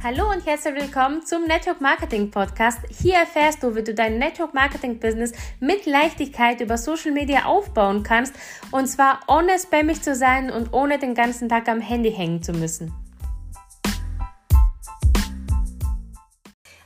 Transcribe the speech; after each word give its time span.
Hallo 0.00 0.30
und 0.30 0.46
herzlich 0.46 0.76
willkommen 0.76 1.26
zum 1.26 1.48
Network 1.48 1.80
Marketing 1.80 2.30
Podcast. 2.30 2.78
Hier 2.88 3.14
erfährst 3.14 3.64
du, 3.64 3.74
wie 3.74 3.82
du 3.82 3.92
dein 3.92 4.20
Network 4.20 4.54
Marketing 4.54 5.00
Business 5.00 5.32
mit 5.58 5.86
Leichtigkeit 5.86 6.60
über 6.60 6.78
Social 6.78 7.10
Media 7.10 7.46
aufbauen 7.46 8.04
kannst 8.04 8.32
und 8.70 8.86
zwar 8.86 9.18
ohne 9.26 9.58
spammig 9.58 10.00
zu 10.00 10.14
sein 10.14 10.52
und 10.52 10.72
ohne 10.72 11.00
den 11.00 11.16
ganzen 11.16 11.48
Tag 11.48 11.68
am 11.68 11.80
Handy 11.80 12.12
hängen 12.12 12.44
zu 12.44 12.52
müssen. 12.52 12.94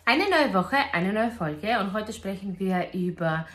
Eine 0.07 0.31
neue 0.31 0.55
Woche, 0.55 0.77
eine 0.95 1.13
neue 1.13 1.33
Folge 1.33 1.79
und 1.81 1.93
heute 1.93 2.15
sprechen 2.15 2.59
wir 2.59 2.95
über 2.95 3.47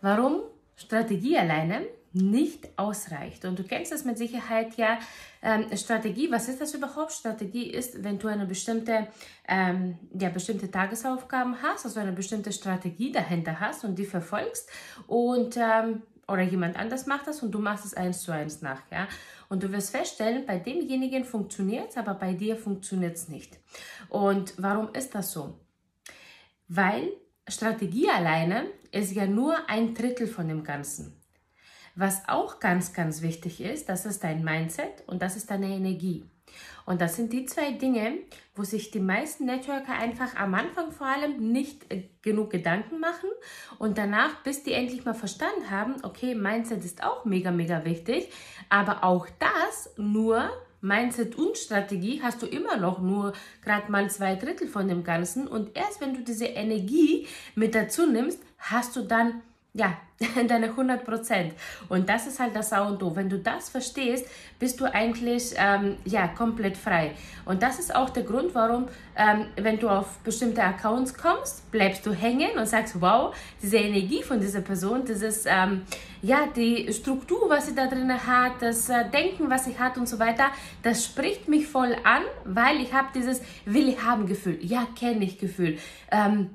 warum 0.00 0.40
Strategie 0.74 1.38
alleine 1.38 1.86
nicht 2.16 2.78
ausreicht. 2.78 3.44
Und 3.44 3.58
du 3.58 3.62
kennst 3.62 3.92
das 3.92 4.04
mit 4.04 4.16
Sicherheit 4.16 4.76
ja. 4.76 4.98
Ähm, 5.42 5.66
Strategie, 5.76 6.30
was 6.30 6.48
ist 6.48 6.60
das 6.60 6.74
überhaupt? 6.74 7.12
Strategie 7.12 7.70
ist, 7.70 8.02
wenn 8.02 8.18
du 8.18 8.28
eine 8.28 8.46
bestimmte, 8.46 9.06
ähm, 9.46 9.98
ja, 10.18 10.30
bestimmte 10.30 10.70
Tagesaufgaben 10.70 11.62
hast, 11.62 11.84
also 11.84 12.00
eine 12.00 12.12
bestimmte 12.12 12.52
Strategie 12.52 13.12
dahinter 13.12 13.60
hast 13.60 13.84
und 13.84 13.98
die 13.98 14.06
verfolgst 14.06 14.70
und 15.06 15.56
ähm, 15.56 16.02
oder 16.26 16.42
jemand 16.42 16.76
anders 16.76 17.06
macht 17.06 17.28
das 17.28 17.42
und 17.42 17.52
du 17.52 17.60
machst 17.60 17.84
es 17.84 17.94
eins 17.94 18.22
zu 18.22 18.32
eins 18.32 18.62
nach, 18.62 18.82
ja. 18.90 19.06
Und 19.48 19.62
du 19.62 19.70
wirst 19.70 19.90
feststellen, 19.90 20.44
bei 20.46 20.58
demjenigen 20.58 21.24
funktioniert 21.24 21.90
es, 21.90 21.96
aber 21.96 22.14
bei 22.14 22.32
dir 22.32 22.56
funktioniert 22.56 23.16
es 23.16 23.28
nicht. 23.28 23.60
Und 24.08 24.54
warum 24.56 24.92
ist 24.92 25.14
das 25.14 25.30
so? 25.30 25.60
Weil 26.66 27.12
Strategie 27.46 28.08
alleine 28.08 28.66
ist 28.90 29.12
ja 29.12 29.26
nur 29.26 29.68
ein 29.68 29.94
Drittel 29.94 30.26
von 30.26 30.48
dem 30.48 30.64
Ganzen. 30.64 31.20
Was 31.96 32.28
auch 32.28 32.60
ganz, 32.60 32.92
ganz 32.92 33.22
wichtig 33.22 33.60
ist, 33.60 33.88
das 33.88 34.04
ist 34.04 34.22
dein 34.22 34.44
Mindset 34.44 35.02
und 35.06 35.22
das 35.22 35.34
ist 35.34 35.50
deine 35.50 35.68
Energie. 35.68 36.24
Und 36.84 37.00
das 37.00 37.16
sind 37.16 37.32
die 37.32 37.46
zwei 37.46 37.72
Dinge, 37.72 38.18
wo 38.54 38.62
sich 38.62 38.90
die 38.90 39.00
meisten 39.00 39.46
Networker 39.46 39.94
einfach 39.94 40.36
am 40.36 40.54
Anfang 40.54 40.92
vor 40.92 41.06
allem 41.06 41.52
nicht 41.52 41.90
äh, 41.92 42.04
genug 42.22 42.50
Gedanken 42.50 43.00
machen 43.00 43.28
und 43.78 43.98
danach, 43.98 44.42
bis 44.42 44.62
die 44.62 44.72
endlich 44.72 45.04
mal 45.04 45.14
verstanden 45.14 45.70
haben, 45.70 45.96
okay, 46.04 46.34
Mindset 46.34 46.84
ist 46.84 47.02
auch 47.02 47.24
mega, 47.24 47.50
mega 47.50 47.84
wichtig, 47.84 48.30
aber 48.68 49.02
auch 49.02 49.26
das 49.38 49.90
nur 49.96 50.50
Mindset 50.80 51.34
und 51.36 51.56
Strategie 51.58 52.20
hast 52.22 52.42
du 52.42 52.46
immer 52.46 52.76
noch 52.76 53.00
nur 53.00 53.32
gerade 53.64 53.90
mal 53.90 54.08
zwei 54.10 54.36
Drittel 54.36 54.68
von 54.68 54.86
dem 54.86 55.02
Ganzen 55.02 55.48
und 55.48 55.76
erst 55.76 56.00
wenn 56.00 56.14
du 56.14 56.22
diese 56.22 56.46
Energie 56.46 57.26
mit 57.54 57.74
dazu 57.74 58.06
nimmst, 58.06 58.40
hast 58.58 58.94
du 58.94 59.02
dann 59.02 59.42
ja, 59.76 59.98
deine 60.48 60.66
100 60.66 61.04
Prozent. 61.04 61.52
Und 61.88 62.08
das 62.08 62.26
ist 62.26 62.40
halt 62.40 62.56
das 62.56 62.72
A 62.72 62.88
und 62.88 63.02
O. 63.02 63.14
Wenn 63.14 63.28
du 63.28 63.38
das 63.38 63.68
verstehst, 63.68 64.26
bist 64.58 64.80
du 64.80 64.86
eigentlich 64.86 65.54
ähm, 65.56 65.96
ja, 66.04 66.28
komplett 66.28 66.76
frei. 66.76 67.12
Und 67.44 67.62
das 67.62 67.78
ist 67.78 67.94
auch 67.94 68.08
der 68.08 68.22
Grund, 68.22 68.54
warum, 68.54 68.88
ähm, 69.16 69.46
wenn 69.56 69.78
du 69.78 69.90
auf 69.90 70.18
bestimmte 70.20 70.62
Accounts 70.62 71.14
kommst, 71.14 71.70
bleibst 71.70 72.06
du 72.06 72.12
hängen 72.12 72.56
und 72.58 72.66
sagst, 72.66 73.00
wow, 73.00 73.36
diese 73.62 73.76
Energie 73.76 74.22
von 74.22 74.40
dieser 74.40 74.62
Person, 74.62 75.04
dieses, 75.04 75.44
ähm, 75.46 75.82
ja, 76.22 76.46
die 76.56 76.90
Struktur, 76.94 77.50
was 77.50 77.66
sie 77.66 77.74
da 77.74 77.86
drin 77.86 78.10
hat, 78.26 78.52
das 78.60 78.88
äh, 78.88 79.10
Denken, 79.10 79.50
was 79.50 79.66
sie 79.66 79.78
hat 79.78 79.98
und 79.98 80.08
so 80.08 80.18
weiter, 80.18 80.46
das 80.82 81.04
spricht 81.04 81.48
mich 81.48 81.66
voll 81.66 81.94
an, 82.04 82.22
weil 82.44 82.80
ich 82.80 82.94
habe 82.94 83.08
dieses 83.14 83.42
Will 83.66 83.88
ich 83.88 84.02
haben 84.02 84.26
Gefühl. 84.26 84.58
Ja, 84.62 84.86
kenne 84.98 85.24
ich 85.24 85.38
Gefühl. 85.38 85.78
Ähm, 86.10 86.50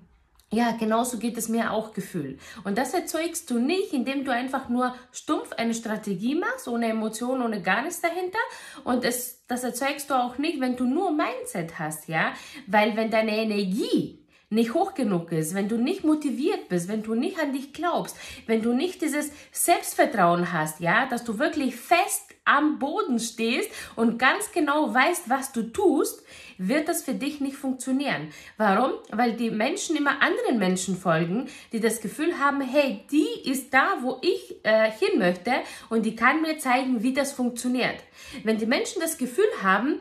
ja, 0.54 0.72
genauso 0.72 1.18
geht 1.18 1.38
es 1.38 1.48
mir 1.48 1.72
auch 1.72 1.94
Gefühl. 1.94 2.38
Und 2.66 2.78
das 2.78 2.94
erzeugst 2.94 3.50
du 3.50 3.60
nicht, 3.60 3.94
indem 3.94 4.26
du 4.26 4.34
einfach 4.34 4.68
nur 4.68 4.94
stumpf 5.14 5.54
eine 5.54 5.74
Strategie 5.74 6.36
machst, 6.36 6.68
ohne 6.68 6.90
Emotion, 6.90 7.42
ohne 7.42 7.62
gar 7.62 7.84
nichts 7.84 8.02
dahinter. 8.02 8.40
Und 8.84 9.06
es, 9.06 9.46
das 9.48 9.64
erzeugst 9.64 10.10
du 10.10 10.14
auch 10.14 10.38
nicht, 10.38 10.60
wenn 10.60 10.76
du 10.76 10.84
nur 10.84 11.12
Mindset 11.12 11.80
hast, 11.80 12.10
ja. 12.10 12.34
Weil 12.68 12.98
wenn 12.98 13.10
deine 13.10 13.38
Energie 13.38 14.22
nicht 14.50 14.74
hoch 14.74 14.94
genug 14.94 15.32
ist, 15.32 15.56
wenn 15.56 15.70
du 15.70 15.78
nicht 15.78 16.04
motiviert 16.04 16.68
bist, 16.68 16.90
wenn 16.90 17.04
du 17.04 17.16
nicht 17.16 17.40
an 17.40 17.54
dich 17.54 17.72
glaubst, 17.72 18.18
wenn 18.48 18.62
du 18.62 18.74
nicht 18.74 19.02
dieses 19.02 19.32
Selbstvertrauen 19.54 20.52
hast, 20.52 20.82
ja, 20.82 21.06
dass 21.06 21.24
du 21.24 21.40
wirklich 21.40 21.78
fest 21.78 22.31
am 22.52 22.80
Boden 22.80 23.20
stehst 23.20 23.72
und 23.96 24.20
ganz 24.20 24.52
genau 24.52 24.94
weißt, 24.94 25.30
was 25.30 25.52
du 25.52 25.64
tust, 25.64 26.24
wird 26.58 26.88
das 26.88 27.04
für 27.04 27.14
dich 27.14 27.40
nicht 27.40 27.56
funktionieren. 27.56 28.32
Warum? 28.58 28.92
Weil 29.10 29.34
die 29.34 29.50
Menschen 29.50 29.96
immer 29.96 30.22
anderen 30.22 30.60
Menschen 30.60 30.98
folgen, 30.98 31.50
die 31.72 31.80
das 31.80 32.02
Gefühl 32.02 32.38
haben, 32.40 32.62
hey, 32.62 33.02
die 33.10 33.50
ist 33.50 33.74
da, 33.74 33.98
wo 34.02 34.20
ich 34.22 34.64
äh, 34.64 34.92
hin 34.92 35.18
möchte 35.18 35.52
und 35.90 36.06
die 36.06 36.16
kann 36.16 36.42
mir 36.42 36.60
zeigen, 36.60 37.02
wie 37.02 37.14
das 37.14 37.32
funktioniert. 37.32 37.96
Wenn 38.44 38.58
die 38.58 38.66
Menschen 38.66 39.02
das 39.02 39.18
Gefühl 39.18 39.50
haben, 39.64 40.00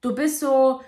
du 0.00 0.14
bist 0.14 0.40
so, 0.40 0.82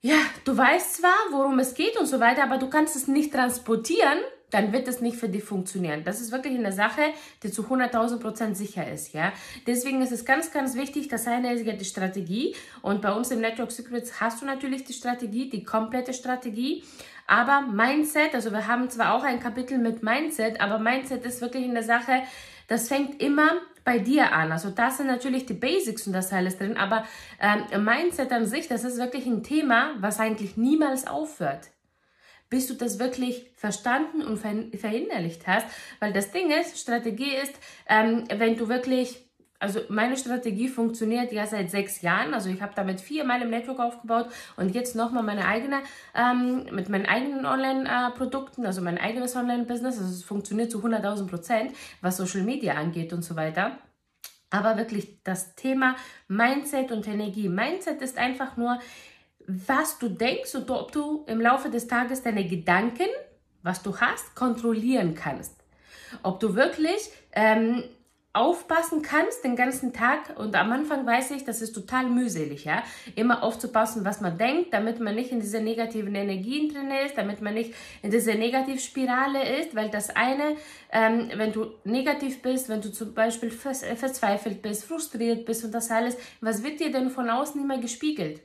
ja, 0.00 0.18
du 0.44 0.56
weißt 0.56 0.96
zwar, 0.96 1.18
worum 1.30 1.58
es 1.58 1.74
geht 1.74 1.96
und 1.96 2.06
so 2.06 2.18
weiter, 2.18 2.42
aber 2.42 2.58
du 2.58 2.68
kannst 2.68 2.96
es 2.96 3.06
nicht 3.06 3.32
transportieren, 3.32 4.18
dann 4.50 4.72
wird 4.72 4.88
es 4.88 5.00
nicht 5.00 5.16
für 5.16 5.28
dich 5.28 5.44
funktionieren. 5.44 6.04
Das 6.04 6.20
ist 6.20 6.32
wirklich 6.32 6.58
eine 6.58 6.72
Sache, 6.72 7.02
die 7.42 7.50
zu 7.50 7.62
100.000 7.62 8.18
Prozent 8.18 8.56
sicher 8.56 8.90
ist, 8.90 9.12
ja. 9.12 9.32
Deswegen 9.66 10.02
ist 10.02 10.12
es 10.12 10.24
ganz, 10.24 10.52
ganz 10.52 10.74
wichtig, 10.74 11.08
das 11.08 11.26
eine 11.26 11.52
ist 11.54 11.66
ja 11.66 11.72
die 11.72 11.84
Strategie 11.84 12.54
und 12.82 13.02
bei 13.02 13.12
uns 13.12 13.30
im 13.30 13.40
Network 13.40 13.70
Secrets 13.70 14.20
hast 14.20 14.42
du 14.42 14.46
natürlich 14.46 14.84
die 14.84 14.92
Strategie, 14.92 15.48
die 15.50 15.64
komplette 15.64 16.14
Strategie, 16.14 16.84
aber 17.26 17.60
Mindset, 17.60 18.34
also 18.34 18.50
wir 18.52 18.66
haben 18.66 18.88
zwar 18.88 19.14
auch 19.14 19.22
ein 19.22 19.38
Kapitel 19.38 19.78
mit 19.78 20.02
Mindset, 20.02 20.60
aber 20.60 20.78
Mindset 20.78 21.26
ist 21.26 21.40
wirklich 21.42 21.64
eine 21.64 21.82
Sache, 21.82 22.22
das 22.68 22.88
fängt 22.88 23.22
immer 23.22 23.60
bei 23.84 23.98
dir 23.98 24.32
an. 24.32 24.52
Also 24.52 24.70
das 24.70 24.98
sind 24.98 25.06
natürlich 25.06 25.46
die 25.46 25.54
Basics 25.54 26.06
und 26.06 26.12
das 26.12 26.32
alles 26.32 26.58
drin, 26.58 26.76
aber 26.76 27.04
ähm, 27.40 27.84
Mindset 27.84 28.32
an 28.32 28.46
sich, 28.46 28.68
das 28.68 28.84
ist 28.84 28.98
wirklich 28.98 29.26
ein 29.26 29.42
Thema, 29.42 29.94
was 30.00 30.20
eigentlich 30.20 30.56
niemals 30.56 31.06
aufhört 31.06 31.68
bis 32.50 32.66
du 32.66 32.74
das 32.74 32.98
wirklich 32.98 33.50
verstanden 33.56 34.22
und 34.22 34.38
verinnerlicht 34.38 35.46
hast. 35.46 35.66
Weil 36.00 36.12
das 36.12 36.30
Ding 36.30 36.50
ist, 36.50 36.78
Strategie 36.78 37.34
ist, 37.42 37.54
ähm, 37.88 38.24
wenn 38.36 38.56
du 38.56 38.68
wirklich 38.68 39.28
also 39.60 39.80
meine 39.88 40.16
Strategie 40.16 40.68
funktioniert 40.68 41.32
ja 41.32 41.46
seit 41.46 41.70
sechs 41.70 42.00
Jahren. 42.02 42.32
Also 42.32 42.48
ich 42.48 42.62
habe 42.62 42.72
damit 42.76 43.00
viermal 43.00 43.42
im 43.42 43.50
Network 43.50 43.80
aufgebaut 43.80 44.28
und 44.56 44.74
jetzt 44.74 44.94
nochmal 44.94 45.24
meine 45.24 45.46
eigene, 45.46 45.80
ähm, 46.14 46.66
mit 46.70 46.88
meinen 46.88 47.06
eigenen 47.06 47.44
Online-Produkten, 47.44 48.66
also 48.66 48.82
mein 48.82 48.98
eigenes 48.98 49.34
Online-Business. 49.34 49.98
Also 49.98 50.10
es 50.10 50.22
funktioniert 50.22 50.70
zu 50.70 50.80
100.000 50.80 51.26
Prozent, 51.26 51.72
was 52.00 52.18
Social 52.18 52.42
Media 52.42 52.74
angeht 52.74 53.12
und 53.12 53.22
so 53.22 53.34
weiter. 53.34 53.78
Aber 54.50 54.76
wirklich 54.76 55.22
das 55.24 55.56
Thema 55.56 55.96
Mindset 56.28 56.92
und 56.92 57.06
Energie. 57.06 57.48
Mindset 57.48 58.00
ist 58.00 58.16
einfach 58.16 58.56
nur, 58.56 58.78
was 59.48 59.98
du 59.98 60.10
denkst 60.10 60.54
und 60.54 60.70
ob 60.70 60.92
du 60.92 61.24
im 61.26 61.40
Laufe 61.40 61.70
des 61.70 61.88
Tages 61.88 62.22
deine 62.22 62.46
Gedanken, 62.46 63.08
was 63.62 63.82
du 63.82 63.96
hast, 63.96 64.36
kontrollieren 64.36 65.14
kannst. 65.14 65.56
Ob 66.22 66.38
du 66.38 66.54
wirklich 66.54 67.10
ähm, 67.32 67.82
aufpassen 68.34 69.00
kannst 69.00 69.42
den 69.42 69.56
ganzen 69.56 69.94
Tag 69.94 70.38
und 70.38 70.54
am 70.54 70.70
Anfang 70.70 71.06
weiß 71.06 71.30
ich, 71.30 71.44
das 71.44 71.62
ist 71.62 71.72
total 71.72 72.10
mühselig, 72.10 72.66
ja, 72.66 72.82
immer 73.16 73.42
aufzupassen, 73.42 74.04
was 74.04 74.20
man 74.20 74.36
denkt, 74.36 74.74
damit 74.74 75.00
man 75.00 75.14
nicht 75.14 75.32
in 75.32 75.40
dieser 75.40 75.60
negativen 75.60 76.14
Energien 76.14 76.68
drin 76.68 76.90
ist, 77.06 77.16
damit 77.16 77.40
man 77.40 77.54
nicht 77.54 77.74
in 78.02 78.10
dieser 78.10 78.34
Negativspirale 78.34 79.60
ist, 79.60 79.74
weil 79.74 79.88
das 79.88 80.10
eine, 80.10 80.56
ähm, 80.92 81.30
wenn 81.36 81.52
du 81.52 81.72
negativ 81.84 82.42
bist, 82.42 82.68
wenn 82.68 82.82
du 82.82 82.92
zum 82.92 83.14
Beispiel 83.14 83.50
vers 83.50 83.82
verzweifelt 83.96 84.60
bist, 84.60 84.84
frustriert 84.84 85.46
bist 85.46 85.64
und 85.64 85.72
das 85.72 85.90
alles, 85.90 86.18
was 86.42 86.62
wird 86.62 86.80
dir 86.80 86.92
denn 86.92 87.08
von 87.08 87.30
außen 87.30 87.60
immer 87.60 87.78
gespiegelt? 87.78 88.42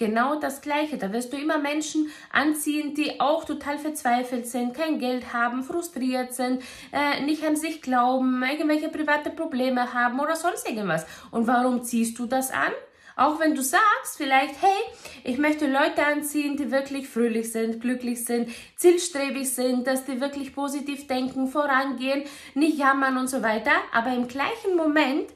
Genau 0.00 0.40
das 0.40 0.62
Gleiche. 0.62 0.96
Da 0.96 1.12
wirst 1.12 1.30
du 1.30 1.36
immer 1.36 1.58
Menschen 1.58 2.10
anziehen, 2.32 2.94
die 2.94 3.20
auch 3.20 3.44
total 3.44 3.78
verzweifelt 3.78 4.46
sind, 4.46 4.72
kein 4.72 4.98
Geld 4.98 5.34
haben, 5.34 5.62
frustriert 5.62 6.32
sind, 6.32 6.62
äh, 6.90 7.22
nicht 7.22 7.44
an 7.44 7.54
sich 7.54 7.82
glauben, 7.82 8.42
irgendwelche 8.42 8.88
private 8.88 9.28
Probleme 9.28 9.92
haben 9.92 10.18
oder 10.18 10.36
sonst 10.36 10.66
irgendwas. 10.66 11.04
Und 11.30 11.46
warum 11.46 11.82
ziehst 11.82 12.18
du 12.18 12.24
das 12.24 12.50
an? 12.50 12.72
Auch 13.14 13.38
wenn 13.40 13.54
du 13.54 13.62
sagst 13.62 14.16
vielleicht, 14.16 14.62
hey, 14.62 14.80
ich 15.24 15.36
möchte 15.36 15.70
Leute 15.70 16.06
anziehen, 16.06 16.56
die 16.56 16.70
wirklich 16.70 17.06
fröhlich 17.06 17.52
sind, 17.52 17.82
glücklich 17.82 18.24
sind, 18.24 18.48
zielstrebig 18.76 19.52
sind, 19.52 19.86
dass 19.86 20.06
die 20.06 20.22
wirklich 20.22 20.54
positiv 20.54 21.08
denken, 21.08 21.46
vorangehen, 21.46 22.24
nicht 22.54 22.78
jammern 22.78 23.18
und 23.18 23.28
so 23.28 23.42
weiter. 23.42 23.72
Aber 23.92 24.14
im 24.14 24.26
gleichen 24.28 24.74
Moment 24.78 25.28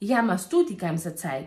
jammerst 0.00 0.52
du 0.52 0.64
die 0.64 0.76
ganze 0.76 1.14
Zeit. 1.14 1.46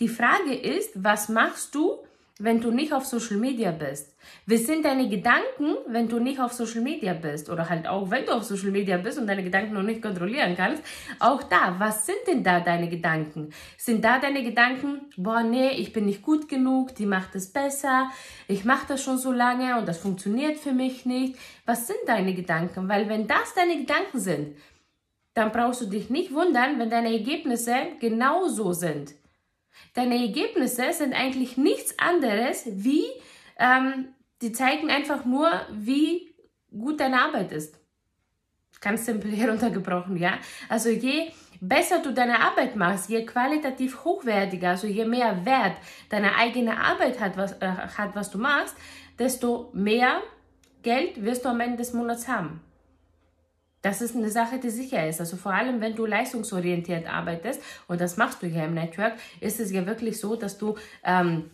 Die 0.00 0.08
Frage 0.08 0.54
ist, 0.54 1.04
was 1.04 1.28
machst 1.28 1.74
du, 1.74 1.98
wenn 2.38 2.62
du 2.62 2.70
nicht 2.70 2.94
auf 2.94 3.04
Social 3.04 3.36
Media 3.36 3.70
bist? 3.70 4.16
Wie 4.46 4.56
sind 4.56 4.86
deine 4.86 5.10
Gedanken, 5.10 5.76
wenn 5.88 6.08
du 6.08 6.18
nicht 6.18 6.40
auf 6.40 6.54
Social 6.54 6.80
Media 6.80 7.12
bist? 7.12 7.50
Oder 7.50 7.68
halt 7.68 7.86
auch, 7.86 8.10
wenn 8.10 8.24
du 8.24 8.32
auf 8.32 8.44
Social 8.44 8.70
Media 8.70 8.96
bist 8.96 9.18
und 9.18 9.26
deine 9.26 9.44
Gedanken 9.44 9.74
noch 9.74 9.82
nicht 9.82 10.00
kontrollieren 10.00 10.56
kannst. 10.56 10.82
Auch 11.18 11.42
da, 11.42 11.74
was 11.76 12.06
sind 12.06 12.16
denn 12.26 12.42
da 12.42 12.60
deine 12.60 12.88
Gedanken? 12.88 13.52
Sind 13.76 14.02
da 14.02 14.18
deine 14.18 14.42
Gedanken, 14.42 15.02
boah, 15.18 15.42
nee, 15.42 15.72
ich 15.72 15.92
bin 15.92 16.06
nicht 16.06 16.22
gut 16.22 16.48
genug, 16.48 16.94
die 16.94 17.04
macht 17.04 17.34
es 17.34 17.52
besser, 17.52 18.10
ich 18.48 18.64
mache 18.64 18.86
das 18.88 19.04
schon 19.04 19.18
so 19.18 19.32
lange 19.32 19.78
und 19.78 19.86
das 19.86 19.98
funktioniert 19.98 20.56
für 20.56 20.72
mich 20.72 21.04
nicht. 21.04 21.36
Was 21.66 21.86
sind 21.86 22.00
deine 22.06 22.32
Gedanken? 22.32 22.88
Weil 22.88 23.06
wenn 23.10 23.26
das 23.26 23.52
deine 23.52 23.76
Gedanken 23.76 24.18
sind, 24.18 24.56
dann 25.34 25.52
brauchst 25.52 25.82
du 25.82 25.86
dich 25.86 26.08
nicht 26.08 26.32
wundern, 26.32 26.78
wenn 26.78 26.88
deine 26.88 27.12
Ergebnisse 27.12 27.74
genauso 28.00 28.72
sind. 28.72 29.19
Deine 29.94 30.20
Ergebnisse 30.20 30.92
sind 30.92 31.14
eigentlich 31.14 31.56
nichts 31.56 31.98
anderes 31.98 32.64
wie 32.66 33.04
ähm, 33.58 34.14
die 34.42 34.52
zeigen 34.52 34.90
einfach 34.90 35.24
nur, 35.24 35.48
wie 35.70 36.34
gut 36.70 37.00
deine 37.00 37.22
Arbeit 37.22 37.52
ist. 37.52 37.78
Ganz 38.80 39.04
simpel 39.04 39.30
heruntergebrochen, 39.36 40.16
ja. 40.16 40.38
Also 40.68 40.88
je 40.88 41.30
besser 41.60 42.00
du 42.00 42.12
deine 42.12 42.40
Arbeit 42.40 42.74
machst, 42.74 43.10
je 43.10 43.24
qualitativ 43.26 44.04
hochwertiger, 44.04 44.70
also 44.70 44.86
je 44.86 45.04
mehr 45.04 45.44
Wert 45.44 45.76
deine 46.08 46.34
eigene 46.36 46.80
Arbeit 46.80 47.20
hat, 47.20 47.36
was, 47.36 47.52
äh, 47.60 47.66
hat, 47.68 48.14
was 48.14 48.30
du 48.30 48.38
machst, 48.38 48.74
desto 49.18 49.70
mehr 49.74 50.22
Geld 50.82 51.22
wirst 51.22 51.44
du 51.44 51.50
am 51.50 51.60
Ende 51.60 51.76
des 51.76 51.92
Monats 51.92 52.26
haben. 52.26 52.62
Das 53.82 54.02
ist 54.02 54.14
eine 54.14 54.30
Sache, 54.30 54.58
die 54.58 54.70
sicher 54.70 55.08
ist. 55.08 55.20
Also 55.20 55.36
vor 55.36 55.52
allem, 55.52 55.80
wenn 55.80 55.94
du 55.94 56.04
leistungsorientiert 56.04 57.06
arbeitest, 57.06 57.62
und 57.88 58.00
das 58.00 58.16
machst 58.16 58.42
du 58.42 58.46
hier 58.46 58.64
im 58.64 58.74
Network, 58.74 59.14
ist 59.40 59.60
es 59.60 59.72
ja 59.72 59.86
wirklich 59.86 60.20
so, 60.20 60.36
dass 60.36 60.58
du 60.58 60.76
ähm, 61.04 61.50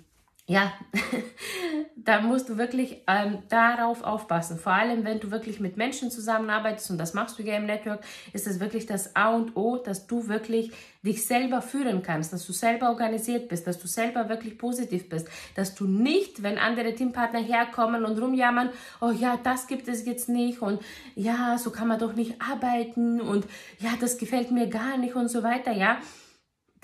ja, 0.48 0.72
da 1.96 2.20
musst 2.20 2.48
du 2.48 2.56
wirklich 2.56 3.02
ähm, 3.08 3.38
darauf 3.48 4.04
aufpassen. 4.04 4.58
Vor 4.58 4.72
allem, 4.72 5.04
wenn 5.04 5.18
du 5.18 5.32
wirklich 5.32 5.58
mit 5.58 5.76
Menschen 5.76 6.08
zusammenarbeitest, 6.08 6.92
und 6.92 6.98
das 6.98 7.14
machst 7.14 7.36
du 7.38 7.42
ja 7.42 7.56
im 7.56 7.66
Network, 7.66 8.04
ist 8.32 8.46
es 8.46 8.60
wirklich 8.60 8.86
das 8.86 9.16
A 9.16 9.34
und 9.34 9.56
O, 9.56 9.76
dass 9.76 10.06
du 10.06 10.28
wirklich 10.28 10.70
dich 11.02 11.26
selber 11.26 11.62
führen 11.62 12.02
kannst, 12.02 12.32
dass 12.32 12.46
du 12.46 12.52
selber 12.52 12.90
organisiert 12.90 13.48
bist, 13.48 13.66
dass 13.66 13.78
du 13.78 13.88
selber 13.88 14.28
wirklich 14.28 14.56
positiv 14.56 15.08
bist, 15.08 15.28
dass 15.56 15.74
du 15.74 15.84
nicht, 15.86 16.44
wenn 16.44 16.58
andere 16.58 16.94
Teampartner 16.94 17.40
herkommen 17.40 18.04
und 18.04 18.20
rumjammern, 18.20 18.70
oh 19.00 19.10
ja, 19.10 19.38
das 19.42 19.66
gibt 19.66 19.88
es 19.88 20.06
jetzt 20.06 20.28
nicht 20.28 20.62
und 20.62 20.80
ja, 21.16 21.58
so 21.58 21.70
kann 21.70 21.88
man 21.88 21.98
doch 21.98 22.14
nicht 22.14 22.40
arbeiten 22.40 23.20
und 23.20 23.46
ja, 23.80 23.90
das 24.00 24.16
gefällt 24.16 24.52
mir 24.52 24.68
gar 24.68 24.96
nicht 24.96 25.16
und 25.16 25.28
so 25.28 25.42
weiter, 25.42 25.72
ja 25.72 25.98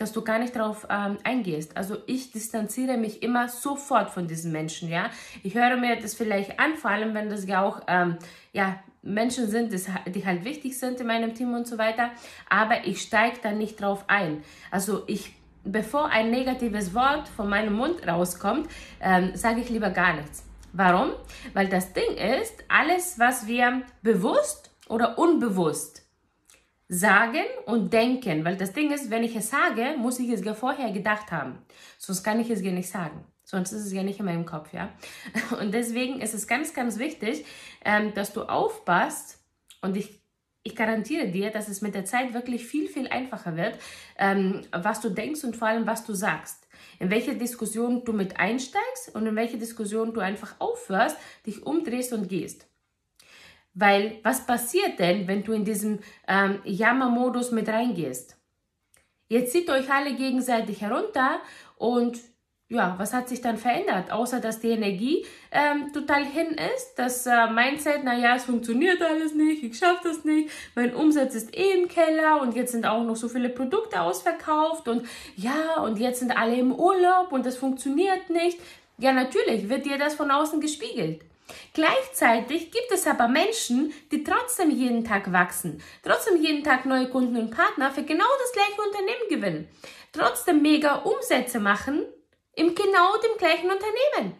dass 0.03 0.13
du 0.13 0.23
gar 0.23 0.41
nicht 0.41 0.57
darauf 0.57 0.89
ähm, 0.91 1.19
eingehst. 1.23 1.77
Also 1.77 1.97
ich 2.07 2.33
distanziere 2.33 2.97
mich 2.97 3.23
immer 3.23 3.49
sofort 3.49 4.11
von 4.11 4.27
diesen 4.27 4.51
Menschen, 4.51 4.89
ja. 4.89 5.11
Ich 5.45 5.55
höre 5.55 5.77
mir 5.77 5.95
das 5.95 6.15
vielleicht 6.15 6.59
an, 6.59 6.75
vor 6.75 6.91
allem 6.91 7.15
wenn 7.15 7.31
das 7.31 7.47
ja 7.47 7.63
auch, 7.63 7.83
ähm, 7.87 8.19
ja, 8.53 8.81
Menschen 9.03 9.49
sind, 9.49 9.73
die 9.73 10.27
halt 10.27 10.45
wichtig 10.45 10.77
sind 10.77 11.01
in 11.01 11.07
meinem 11.07 11.35
Team 11.35 11.55
und 11.55 11.69
so 11.69 11.79
weiter, 11.79 12.11
aber 12.49 12.85
ich 12.85 13.01
steige 13.01 13.37
da 13.43 13.53
nicht 13.53 13.81
drauf 13.81 14.05
ein. 14.09 14.43
Also 14.73 15.05
ich, 15.07 15.35
bevor 15.63 16.09
ein 16.09 16.31
negatives 16.31 16.95
Wort 16.95 17.29
von 17.29 17.49
meinem 17.49 17.75
Mund 17.75 18.07
rauskommt, 18.07 18.69
ähm, 19.01 19.31
sage 19.35 19.61
ich 19.61 19.71
lieber 19.71 19.91
gar 19.91 20.15
nichts. 20.15 20.45
Warum? 20.73 21.13
Weil 21.55 21.69
das 21.69 21.93
Ding 21.93 22.17
ist, 22.17 22.65
alles, 22.69 23.21
was 23.21 23.47
wir 23.47 23.83
bewusst 24.03 24.71
oder 24.89 25.17
unbewusst 25.17 26.02
sagen 26.93 27.45
und 27.65 27.91
denken, 27.91 28.45
weil 28.45 28.59
das 28.59 28.75
Ding 28.75 28.93
ist, 28.93 29.09
wenn 29.09 29.23
ich 29.23 29.35
es 29.35 29.49
sage, 29.49 29.95
muss 29.97 30.19
ich 30.19 30.29
es 30.29 30.45
ja 30.45 30.53
vorher 30.53 30.93
gedacht 30.93 31.33
haben. 31.33 31.59
Sonst 31.97 32.23
kann 32.23 32.39
ich 32.39 32.51
es 32.51 32.61
ja 32.61 32.71
nicht 32.71 32.91
sagen. 32.91 33.25
Sonst 33.45 33.73
ist 33.73 33.87
es 33.87 33.93
ja 33.93 34.03
nicht 34.03 34.19
in 34.19 34.27
meinem 34.27 34.45
Kopf, 34.45 34.75
ja. 34.75 34.91
Und 35.61 35.73
deswegen 35.73 36.21
ist 36.21 36.35
es 36.35 36.47
ganz, 36.47 36.75
ganz 36.75 36.99
wichtig, 36.99 37.47
ähm, 37.83 38.13
dass 38.13 38.35
du 38.35 38.43
aufpasst 38.43 39.39
und 39.81 39.97
ich 39.97 40.23
ich 40.65 40.77
garantiere 40.77 41.27
dir, 41.27 41.51
dass 41.51 41.67
es 41.67 41.83
mit 41.83 41.97
der 41.97 42.05
Zeit 42.05 42.35
wirklich 42.35 42.65
viel, 42.65 42.87
viel 42.87 43.09
einfacher 43.09 43.57
wird, 43.57 43.77
ähm, 44.17 44.61
was 44.71 45.01
du 45.01 45.09
denkst 45.09 45.43
und 45.43 45.57
vor 45.57 45.67
allem, 45.67 45.89
was 45.89 46.05
du 46.05 46.15
sagst. 46.15 46.69
In 47.01 47.11
welche 47.11 47.37
Diskussion 47.37 48.05
du 48.05 48.13
mit 48.13 48.39
einsteigst 48.39 49.13
und 49.15 49.27
in 49.27 49.35
welche 49.35 49.59
Diskussion 49.59 50.15
du 50.15 50.21
einfach 50.21 50.55
aufhörst, 50.61 51.17
dich 51.47 51.67
umdrehst 51.67 52.13
und 52.13 52.29
gehst. 52.29 52.69
Weil 53.75 54.19
was 54.23 54.47
passiert 54.47 54.99
denn, 54.99 55.27
wenn 55.27 55.45
du 55.45 55.53
in 55.53 55.65
diesen 55.65 56.01
ähm, 56.29 56.61
Jammermodus 56.65 57.53
mit 57.53 57.69
reingehst? 57.69 58.37
Jetzt 59.29 59.53
zieht 59.53 59.71
euch 59.71 59.91
alle 59.91 60.15
gegenseitig 60.15 60.83
herunter 60.83 61.41
und 61.77 62.19
ja, 62.73 62.95
was 62.99 63.13
hat 63.13 63.29
sich 63.29 63.41
dann 63.43 63.59
verändert? 63.59 64.11
Außer 64.11 64.41
dass 64.41 64.61
die 64.61 64.71
Energie 64.71 65.27
ähm, 65.51 65.93
total 65.93 66.25
hin 66.25 66.57
ist, 66.75 66.95
das 66.97 67.27
äh, 67.27 67.51
Mindset, 67.51 68.03
naja, 68.03 68.37
es 68.37 68.45
funktioniert 68.45 69.01
alles 69.03 69.35
nicht, 69.35 69.63
ich 69.63 69.77
schaffe 69.77 70.09
das 70.09 70.25
nicht, 70.25 70.51
mein 70.75 70.95
Umsatz 70.95 71.35
ist 71.35 71.55
eh 71.57 71.73
im 71.73 71.89
Keller 71.89 72.41
und 72.41 72.55
jetzt 72.55 72.73
sind 72.73 72.87
auch 72.87 73.05
noch 73.05 73.17
so 73.17 73.29
viele 73.29 73.51
Produkte 73.51 74.01
ausverkauft 74.01 74.89
und 74.89 75.07
ja, 75.37 75.81
und 75.83 75.99
jetzt 75.99 76.21
sind 76.21 76.37
alle 76.37 76.57
im 76.57 76.73
Urlaub 76.73 77.33
und 77.33 77.45
das 77.45 77.57
funktioniert 77.57 78.31
nicht. 78.31 78.59
Ja, 78.99 79.13
natürlich 79.13 79.69
wird 79.69 79.85
dir 79.85 79.99
das 79.99 80.15
von 80.15 80.31
außen 80.31 80.61
gespiegelt. 80.61 81.21
Gleichzeitig 81.75 82.71
gibt 82.71 82.91
es 82.93 83.07
aber 83.07 83.29
Menschen, 83.29 83.93
die 84.11 84.25
trotzdem 84.25 84.71
jeden 84.71 85.05
Tag 85.05 85.33
wachsen, 85.33 85.83
trotzdem 86.03 86.43
jeden 86.43 86.65
Tag 86.65 86.87
neue 86.87 87.09
Kunden 87.09 87.37
und 87.37 87.51
Partner 87.51 87.91
für 87.91 88.03
genau 88.03 88.25
das 88.41 88.53
gleiche 88.53 88.83
Unternehmen 88.83 89.29
gewinnen, 89.29 89.69
trotzdem 90.13 90.63
mega 90.63 90.97
Umsätze 90.97 91.61
machen 91.61 92.05
im 92.55 92.75
genau 92.75 93.17
dem 93.25 93.39
gleichen 93.39 93.71
Unternehmen. 93.71 94.37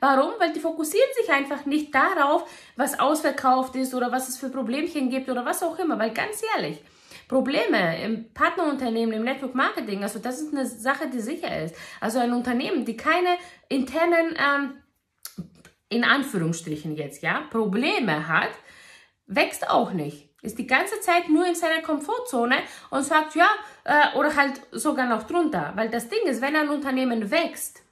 Warum? 0.00 0.32
Weil 0.38 0.52
die 0.52 0.60
fokussieren 0.60 1.08
sich 1.20 1.32
einfach 1.32 1.64
nicht 1.64 1.94
darauf, 1.94 2.48
was 2.76 2.98
ausverkauft 2.98 3.76
ist 3.76 3.94
oder 3.94 4.12
was 4.12 4.28
es 4.28 4.36
für 4.36 4.50
Problemchen 4.50 5.10
gibt 5.10 5.28
oder 5.28 5.44
was 5.44 5.62
auch 5.62 5.78
immer. 5.78 5.98
Weil 5.98 6.12
ganz 6.12 6.42
ehrlich, 6.54 6.82
Probleme 7.28 8.02
im 8.02 8.32
Partnerunternehmen, 8.32 9.14
im 9.14 9.24
Network 9.24 9.54
Marketing, 9.54 10.02
also 10.02 10.18
das 10.18 10.40
ist 10.40 10.52
eine 10.52 10.66
Sache, 10.66 11.08
die 11.08 11.20
sicher 11.20 11.64
ist. 11.64 11.74
Also 12.00 12.18
ein 12.18 12.32
Unternehmen, 12.32 12.84
die 12.84 12.96
keine 12.96 13.36
internen 13.68 14.36
ähm, 14.36 14.74
in 15.88 16.04
Anführungsstrichen 16.04 16.96
jetzt, 16.96 17.22
ja, 17.22 17.42
Probleme 17.50 18.28
hat, 18.28 18.50
wächst 19.26 19.68
auch 19.70 19.92
nicht. 19.92 20.28
Ist 20.42 20.58
die 20.58 20.66
ganze 20.66 21.00
Zeit 21.00 21.28
nur 21.28 21.46
in 21.46 21.54
seiner 21.54 21.82
Komfortzone 21.82 22.56
und 22.90 23.02
sagt, 23.02 23.34
ja, 23.34 23.48
äh, 23.84 24.16
oder 24.16 24.36
halt 24.36 24.60
sogar 24.70 25.06
noch 25.08 25.24
drunter. 25.24 25.72
Weil 25.74 25.88
das 25.90 26.08
Ding 26.08 26.24
ist, 26.26 26.40
wenn 26.40 26.54
ein 26.54 26.68
Unternehmen 26.68 27.30
wächst, 27.30 27.82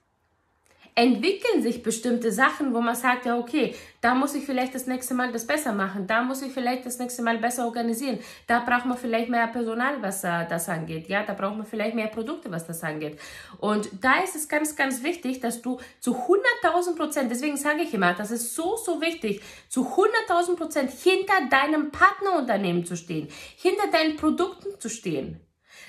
entwickeln 0.97 1.63
sich 1.63 1.83
bestimmte 1.83 2.31
Sachen, 2.31 2.73
wo 2.73 2.81
man 2.81 2.95
sagt, 2.95 3.27
ja, 3.27 3.37
okay, 3.37 3.75
da 4.01 4.15
muss 4.15 4.35
ich 4.35 4.45
vielleicht 4.45 4.75
das 4.75 4.87
nächste 4.87 5.15
Mal 5.15 5.33
das 5.33 5.47
besser 5.47 5.73
machen, 5.73 6.07
da 6.07 6.23
muss 6.23 6.43
ich 6.43 6.53
vielleicht 6.53 6.87
das 6.87 6.99
nächste 6.99 7.23
Mal 7.23 7.39
besser 7.39 7.67
organisieren, 7.67 8.21
da 8.47 8.61
braucht 8.61 8.85
man 8.85 8.97
vielleicht 8.97 9.29
mehr 9.29 9.49
Personal, 9.49 10.01
was 10.01 10.23
äh, 10.23 10.47
das 10.49 10.69
angeht, 10.69 11.09
ja, 11.09 11.25
da 11.25 11.35
braucht 11.35 11.57
man 11.57 11.67
vielleicht 11.67 11.97
mehr 11.97 12.07
Produkte, 12.07 12.51
was 12.51 12.67
das 12.67 12.85
angeht. 12.85 13.19
Und 13.59 13.89
da 14.01 14.23
ist 14.23 14.37
es 14.37 14.49
ganz, 14.49 14.77
ganz 14.77 15.03
wichtig, 15.03 15.41
dass 15.41 15.63
du 15.63 15.81
zu 15.99 16.15
100.000 16.15 16.97
Prozent, 16.97 17.31
deswegen 17.31 17.57
sage 17.57 17.83
ich 17.83 17.93
immer, 17.93 18.15
das 18.15 18.31
ist 18.31 18.55
so, 18.55 18.77
so 18.77 19.01
wichtig, 19.01 19.43
zu 19.69 19.87
100.000 20.29 20.57
Prozent 20.57 20.91
hinter 20.93 21.49
deinem 21.51 21.91
Partnerunternehmen 21.91 22.85
zu 22.85 22.97
stehen, 22.97 23.29
hinter 23.57 23.89
deinen 23.91 24.17
Produkten 24.17 24.79
zu 24.79 24.89
stehen 24.89 25.41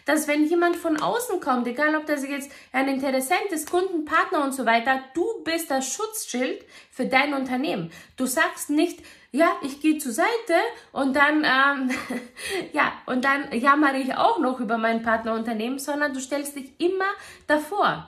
dass 0.06 0.28
wenn 0.28 0.46
jemand 0.46 0.75
von 0.75 1.02
außen 1.02 1.40
kommt, 1.40 1.68
egal 1.68 1.96
ob 1.96 2.06
das 2.06 2.26
jetzt 2.28 2.52
ein 2.71 2.88
Interessent 2.88 3.52
ist, 3.52 3.69
Kunden, 3.69 4.06
Partner 4.06 4.44
und 4.44 4.54
so 4.54 4.66
weiter, 4.66 5.04
du 5.14 5.26
bist 5.44 5.69
das 5.71 5.92
Schutzschild 5.92 6.64
für 6.92 7.06
dein 7.06 7.33
Unternehmen. 7.33 7.92
Du 8.16 8.26
sagst 8.26 8.69
nicht, 8.69 9.04
ja, 9.31 9.52
ich 9.64 9.81
gehe 9.81 9.97
zur 9.97 10.14
Seite 10.14 10.54
und 10.92 11.16
dann, 11.16 11.44
ähm, 11.44 11.92
ja, 12.74 12.94
und 13.06 13.26
dann 13.26 13.52
jammere 13.52 13.97
ich 13.97 14.16
auch 14.16 14.40
noch 14.40 14.59
über 14.59 14.78
mein 14.78 15.02
Partnerunternehmen, 15.02 15.80
sondern 15.80 16.14
du 16.14 16.19
stellst 16.19 16.56
dich 16.56 16.80
immer 16.80 17.06
davor. 17.47 18.07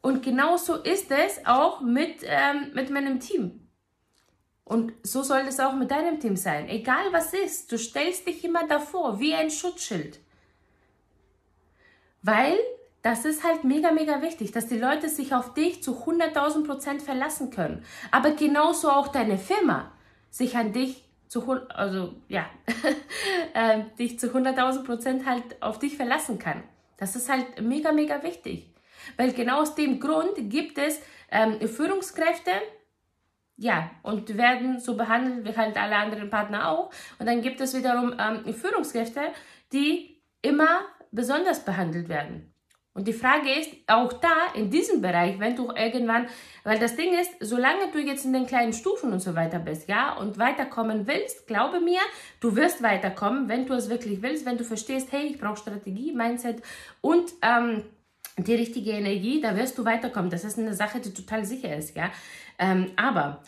Und 0.00 0.22
genauso 0.22 0.76
ist 0.76 1.10
es 1.10 1.44
auch 1.46 1.80
mit, 1.80 2.22
ähm, 2.24 2.72
mit 2.74 2.90
meinem 2.90 3.20
Team. 3.20 3.61
Und 4.64 4.92
so 5.02 5.22
soll 5.22 5.42
es 5.48 5.60
auch 5.60 5.74
mit 5.74 5.90
deinem 5.90 6.20
Team 6.20 6.36
sein. 6.36 6.68
Egal 6.68 7.12
was 7.12 7.34
ist, 7.34 7.72
du 7.72 7.78
stellst 7.78 8.26
dich 8.26 8.44
immer 8.44 8.66
davor, 8.66 9.18
wie 9.18 9.34
ein 9.34 9.50
Schutzschild. 9.50 10.20
Weil 12.22 12.56
das 13.02 13.24
ist 13.24 13.42
halt 13.42 13.64
mega, 13.64 13.90
mega 13.90 14.22
wichtig, 14.22 14.52
dass 14.52 14.68
die 14.68 14.78
Leute 14.78 15.08
sich 15.08 15.34
auf 15.34 15.54
dich 15.54 15.82
zu 15.82 16.04
100.000 16.04 16.64
Prozent 16.64 17.02
verlassen 17.02 17.50
können. 17.50 17.84
Aber 18.12 18.30
genauso 18.30 18.90
auch 18.90 19.08
deine 19.08 19.38
Firma 19.38 19.90
sich 20.30 20.56
an 20.56 20.72
dich 20.72 21.04
zu, 21.26 21.50
also, 21.70 22.14
ja, 22.28 22.46
äh, 23.54 23.84
dich 23.98 24.20
zu 24.20 24.28
100.000 24.28 24.84
Prozent 24.84 25.26
halt 25.26 25.60
auf 25.60 25.80
dich 25.80 25.96
verlassen 25.96 26.38
kann. 26.38 26.62
Das 26.96 27.16
ist 27.16 27.28
halt 27.28 27.60
mega, 27.60 27.90
mega 27.90 28.22
wichtig. 28.22 28.68
Weil 29.16 29.32
genau 29.32 29.62
aus 29.62 29.74
dem 29.74 29.98
Grund 29.98 30.34
gibt 30.50 30.78
es 30.78 31.00
ähm, 31.30 31.66
Führungskräfte, 31.66 32.52
ja, 33.62 33.90
und 34.02 34.36
werden 34.36 34.80
so 34.80 34.96
behandelt 34.96 35.46
wie 35.46 35.56
halt 35.56 35.76
alle 35.76 35.94
anderen 35.94 36.28
Partner 36.28 36.68
auch. 36.68 36.90
Und 37.18 37.26
dann 37.26 37.42
gibt 37.42 37.60
es 37.60 37.76
wiederum 37.76 38.12
ähm, 38.18 38.52
Führungskräfte, 38.52 39.20
die 39.72 40.20
immer 40.42 40.80
besonders 41.12 41.64
behandelt 41.64 42.08
werden. 42.08 42.52
Und 42.94 43.06
die 43.08 43.12
Frage 43.12 43.50
ist, 43.52 43.70
auch 43.86 44.12
da, 44.14 44.52
in 44.54 44.68
diesem 44.68 45.00
Bereich, 45.00 45.38
wenn 45.38 45.56
du 45.56 45.70
irgendwann, 45.70 46.26
weil 46.64 46.78
das 46.78 46.96
Ding 46.96 47.14
ist, 47.14 47.30
solange 47.40 47.90
du 47.90 48.00
jetzt 48.00 48.26
in 48.26 48.32
den 48.32 48.46
kleinen 48.46 48.72
Stufen 48.72 49.12
und 49.12 49.20
so 49.20 49.34
weiter 49.34 49.60
bist, 49.60 49.88
ja, 49.88 50.14
und 50.14 50.38
weiterkommen 50.38 51.06
willst, 51.06 51.46
glaube 51.46 51.80
mir, 51.80 52.00
du 52.40 52.54
wirst 52.56 52.82
weiterkommen, 52.82 53.48
wenn 53.48 53.64
du 53.64 53.74
es 53.74 53.88
wirklich 53.88 54.20
willst, 54.20 54.44
wenn 54.44 54.58
du 54.58 54.64
verstehst, 54.64 55.08
hey, 55.12 55.26
ich 55.28 55.38
brauche 55.38 55.56
Strategie, 55.56 56.12
Mindset 56.12 56.62
und 57.00 57.32
ähm, 57.40 57.84
die 58.36 58.54
richtige 58.54 58.90
Energie, 58.90 59.40
da 59.40 59.56
wirst 59.56 59.78
du 59.78 59.84
weiterkommen. 59.84 60.30
Das 60.30 60.44
ist 60.44 60.58
eine 60.58 60.74
Sache, 60.74 61.00
die 61.00 61.14
total 61.14 61.44
sicher 61.44 61.74
ist, 61.74 61.96
ja. 61.96 62.10
Ähm, 62.58 62.90
aber 62.96 63.42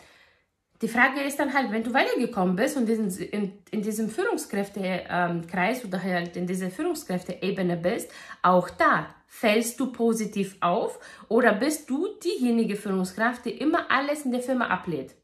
die 0.81 0.89
Frage 0.89 1.21
ist 1.21 1.39
dann 1.39 1.53
halt, 1.53 1.71
wenn 1.71 1.83
du 1.83 1.93
weitergekommen 1.93 2.55
bist 2.55 2.75
und 2.75 2.89
in, 2.89 3.09
in, 3.09 3.51
in 3.71 3.81
diesem 3.81 4.09
Führungskräftekreis 4.09 5.83
ähm, 5.83 5.87
oder 5.87 6.03
halt 6.03 6.35
in 6.35 6.47
dieser 6.47 6.69
Führungskräfteebene 6.69 7.77
bist, 7.77 8.11
auch 8.41 8.69
da 8.69 9.07
fällst 9.25 9.79
du 9.79 9.91
positiv 9.91 10.57
auf 10.59 10.99
oder 11.29 11.53
bist 11.53 11.89
du 11.89 12.07
diejenige 12.23 12.75
Führungskraft, 12.75 13.45
die 13.45 13.51
immer 13.51 13.89
alles 13.89 14.25
in 14.25 14.31
der 14.31 14.41
Firma 14.41 14.67
ablehnt. 14.67 15.15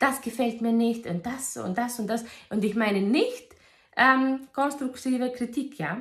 Das 0.00 0.20
gefällt 0.20 0.60
mir 0.62 0.72
nicht 0.72 1.06
und 1.06 1.24
das 1.24 1.56
und 1.56 1.78
das 1.78 2.00
und 2.00 2.08
das. 2.08 2.24
Und 2.50 2.64
ich 2.64 2.74
meine 2.74 3.00
nicht 3.00 3.54
ähm, 3.96 4.48
konstruktive 4.52 5.30
Kritik, 5.30 5.78
ja. 5.78 5.98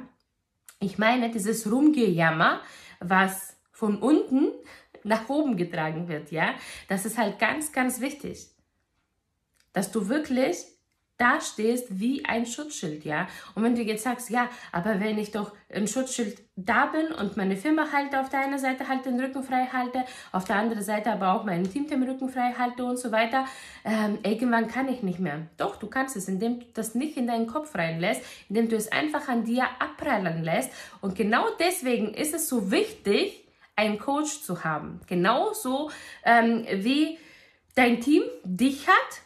Ich 0.80 0.98
meine 0.98 1.30
dieses 1.30 1.72
Rumgejammer, 1.72 2.62
was 3.00 3.56
von 3.72 3.98
unten 3.98 4.52
nach 5.04 5.30
oben 5.30 5.56
getragen 5.56 6.08
wird, 6.08 6.32
ja. 6.32 6.56
Das 6.88 7.06
ist 7.06 7.20
halt 7.20 7.38
ganz, 7.38 7.72
ganz 7.72 8.02
wichtig 8.02 8.57
dass 9.78 9.92
du 9.92 10.10
wirklich 10.10 10.58
da 11.18 11.40
stehst 11.40 12.00
wie 12.00 12.26
ein 12.26 12.48
Schutzschild, 12.48 13.06
ja. 13.06 13.28
Und 13.54 13.64
wenn 13.64 13.76
du 13.76 13.84
jetzt 13.84 14.04
sagst, 14.04 14.32
ja, 14.32 14.50
aber 14.72 15.00
wenn 15.00 15.20
ich 15.20 15.30
doch 15.30 15.52
ein 15.72 15.88
Schutzschild 15.88 16.42
da 16.56 16.88
bin 16.88 17.12
und 17.12 17.38
meine 17.38 17.56
Firma 17.56 17.92
halte 17.92 18.20
auf 18.20 18.30
der 18.30 18.40
einen 18.40 18.58
Seite 18.58 18.88
halt 18.88 19.06
den 19.06 19.20
Rücken 19.20 19.44
frei 19.44 19.68
halte, 19.72 20.04
auf 20.32 20.46
der 20.46 20.56
anderen 20.56 20.82
Seite 20.82 21.12
aber 21.12 21.34
auch 21.34 21.44
meinem 21.44 21.72
Team 21.72 21.88
den 21.88 22.02
Rücken 22.02 22.28
frei 22.28 22.56
halte 22.58 22.86
und 22.86 22.98
so 22.98 23.12
weiter, 23.12 23.46
ähm, 23.86 24.18
irgendwann 24.24 24.68
kann 24.68 24.90
ich 24.90 25.04
nicht 25.04 25.20
mehr. 25.20 25.48
Doch, 25.58 25.76
du 25.76 25.86
kannst 25.86 26.16
es, 26.16 26.28
indem 26.28 26.60
du 26.60 26.66
das 26.74 26.96
nicht 26.96 27.18
in 27.18 27.28
deinen 27.28 27.46
Kopf 27.46 27.76
reinlässt, 27.76 28.24
indem 28.50 28.70
du 28.70 28.76
es 28.76 28.92
einfach 28.92 29.28
an 29.28 29.44
dir 29.44 29.66
abprallen 29.78 30.44
lässt. 30.44 30.72
Und 31.02 31.16
genau 31.16 31.46
deswegen 31.60 32.16
ist 32.16 32.34
es 32.34 32.50
so 32.50 32.72
wichtig, 32.72 33.48
einen 33.76 34.00
Coach 34.00 34.42
zu 34.42 34.64
haben. 34.64 35.02
Genauso 35.06 35.92
ähm, 36.24 36.66
wie 36.72 37.20
dein 37.76 38.02
Team 38.02 38.24
dich 38.44 38.88
hat, 38.88 39.22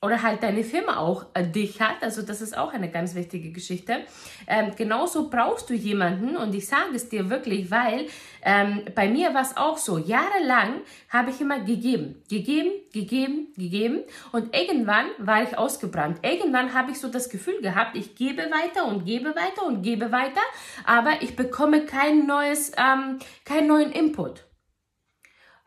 oder 0.00 0.22
halt 0.22 0.44
deine 0.44 0.62
Firma 0.62 0.98
auch 0.98 1.26
äh, 1.34 1.44
dich 1.44 1.80
hat. 1.80 2.02
Also 2.02 2.22
das 2.22 2.40
ist 2.40 2.56
auch 2.56 2.72
eine 2.72 2.88
ganz 2.88 3.16
wichtige 3.16 3.50
Geschichte. 3.50 4.04
Ähm, 4.46 4.70
genauso 4.76 5.28
brauchst 5.28 5.68
du 5.70 5.74
jemanden 5.74 6.36
und 6.36 6.54
ich 6.54 6.68
sage 6.68 6.94
es 6.94 7.08
dir 7.08 7.30
wirklich, 7.30 7.70
weil 7.70 8.06
ähm, 8.42 8.82
bei 8.94 9.08
mir 9.08 9.34
war 9.34 9.42
es 9.42 9.56
auch 9.56 9.76
so. 9.76 9.98
Jahrelang 9.98 10.82
habe 11.08 11.30
ich 11.30 11.40
immer 11.40 11.58
gegeben, 11.60 12.22
gegeben, 12.30 12.70
gegeben, 12.92 13.48
gegeben 13.56 14.04
und 14.30 14.54
irgendwann 14.54 15.06
war 15.18 15.42
ich 15.42 15.58
ausgebrannt. 15.58 16.20
Irgendwann 16.22 16.74
habe 16.74 16.92
ich 16.92 17.00
so 17.00 17.08
das 17.08 17.28
Gefühl 17.28 17.60
gehabt, 17.60 17.96
ich 17.96 18.14
gebe 18.14 18.42
weiter 18.42 18.86
und 18.86 19.04
gebe 19.04 19.30
weiter 19.34 19.66
und 19.66 19.82
gebe 19.82 20.12
weiter, 20.12 20.42
aber 20.84 21.22
ich 21.22 21.34
bekomme 21.34 21.86
kein 21.86 22.24
neues, 22.26 22.70
ähm, 22.76 23.18
keinen 23.44 23.66
neuen 23.66 23.90
Input. 23.90 24.47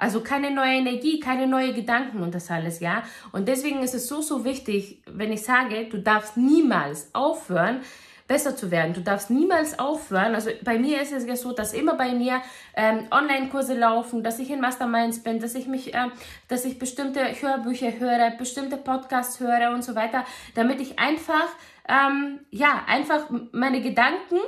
Also 0.02 0.22
keine 0.22 0.50
neue 0.50 0.78
Energie, 0.78 1.20
keine 1.20 1.46
neuen 1.46 1.76
Gedanken 1.76 2.24
und 2.24 2.34
das 2.34 2.50
alles, 2.50 2.80
ja. 2.80 3.04
Und 3.34 3.48
deswegen 3.48 3.84
ist 3.84 3.94
es 3.94 4.08
so, 4.08 4.20
so 4.22 4.44
wichtig, 4.44 5.04
wenn 5.06 5.32
ich 5.32 5.44
sage, 5.44 5.86
du 5.90 6.00
darfst 6.00 6.38
niemals 6.38 7.14
aufhören, 7.14 7.82
besser 8.26 8.56
zu 8.56 8.72
werden. 8.72 8.94
Du 8.94 9.02
darfst 9.02 9.30
niemals 9.30 9.78
aufhören. 9.78 10.34
Also 10.34 10.50
bei 10.64 10.80
mir 10.80 11.04
ist 11.04 11.14
es 11.14 11.28
ja 11.28 11.36
so, 11.36 11.52
dass 11.52 11.74
immer 11.74 11.98
bei 11.98 12.16
mir 12.16 12.42
ähm, 12.76 13.10
Online-Kurse 13.12 13.78
laufen, 13.78 14.24
dass 14.24 14.40
ich 14.40 14.50
in 14.50 14.60
Masterminds 14.60 15.22
bin, 15.22 15.40
dass 15.40 15.54
ich 15.54 15.68
mich, 15.68 15.94
äh, 15.94 16.08
dass 16.48 16.66
ich 16.66 16.80
bestimmte 16.80 17.20
Hörbücher 17.40 18.00
höre, 18.00 18.32
bestimmte 18.32 18.78
Podcasts 18.78 19.40
höre 19.40 19.72
und 19.72 19.84
so 19.84 19.94
weiter, 19.94 20.26
damit 20.56 20.82
ich 20.82 20.98
einfach, 20.98 21.48
ähm, 21.88 22.40
ja, 22.50 22.86
einfach 22.88 23.30
meine 23.52 23.82
Gedanken 23.82 24.40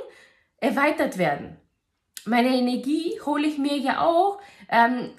erweitert 0.56 1.16
werden. 1.16 1.58
Meine 2.24 2.48
Energie 2.48 3.20
hole 3.24 3.46
ich 3.46 3.58
mir 3.58 3.76
ja 3.76 4.00
auch 4.00 4.40
ähm, 4.68 5.12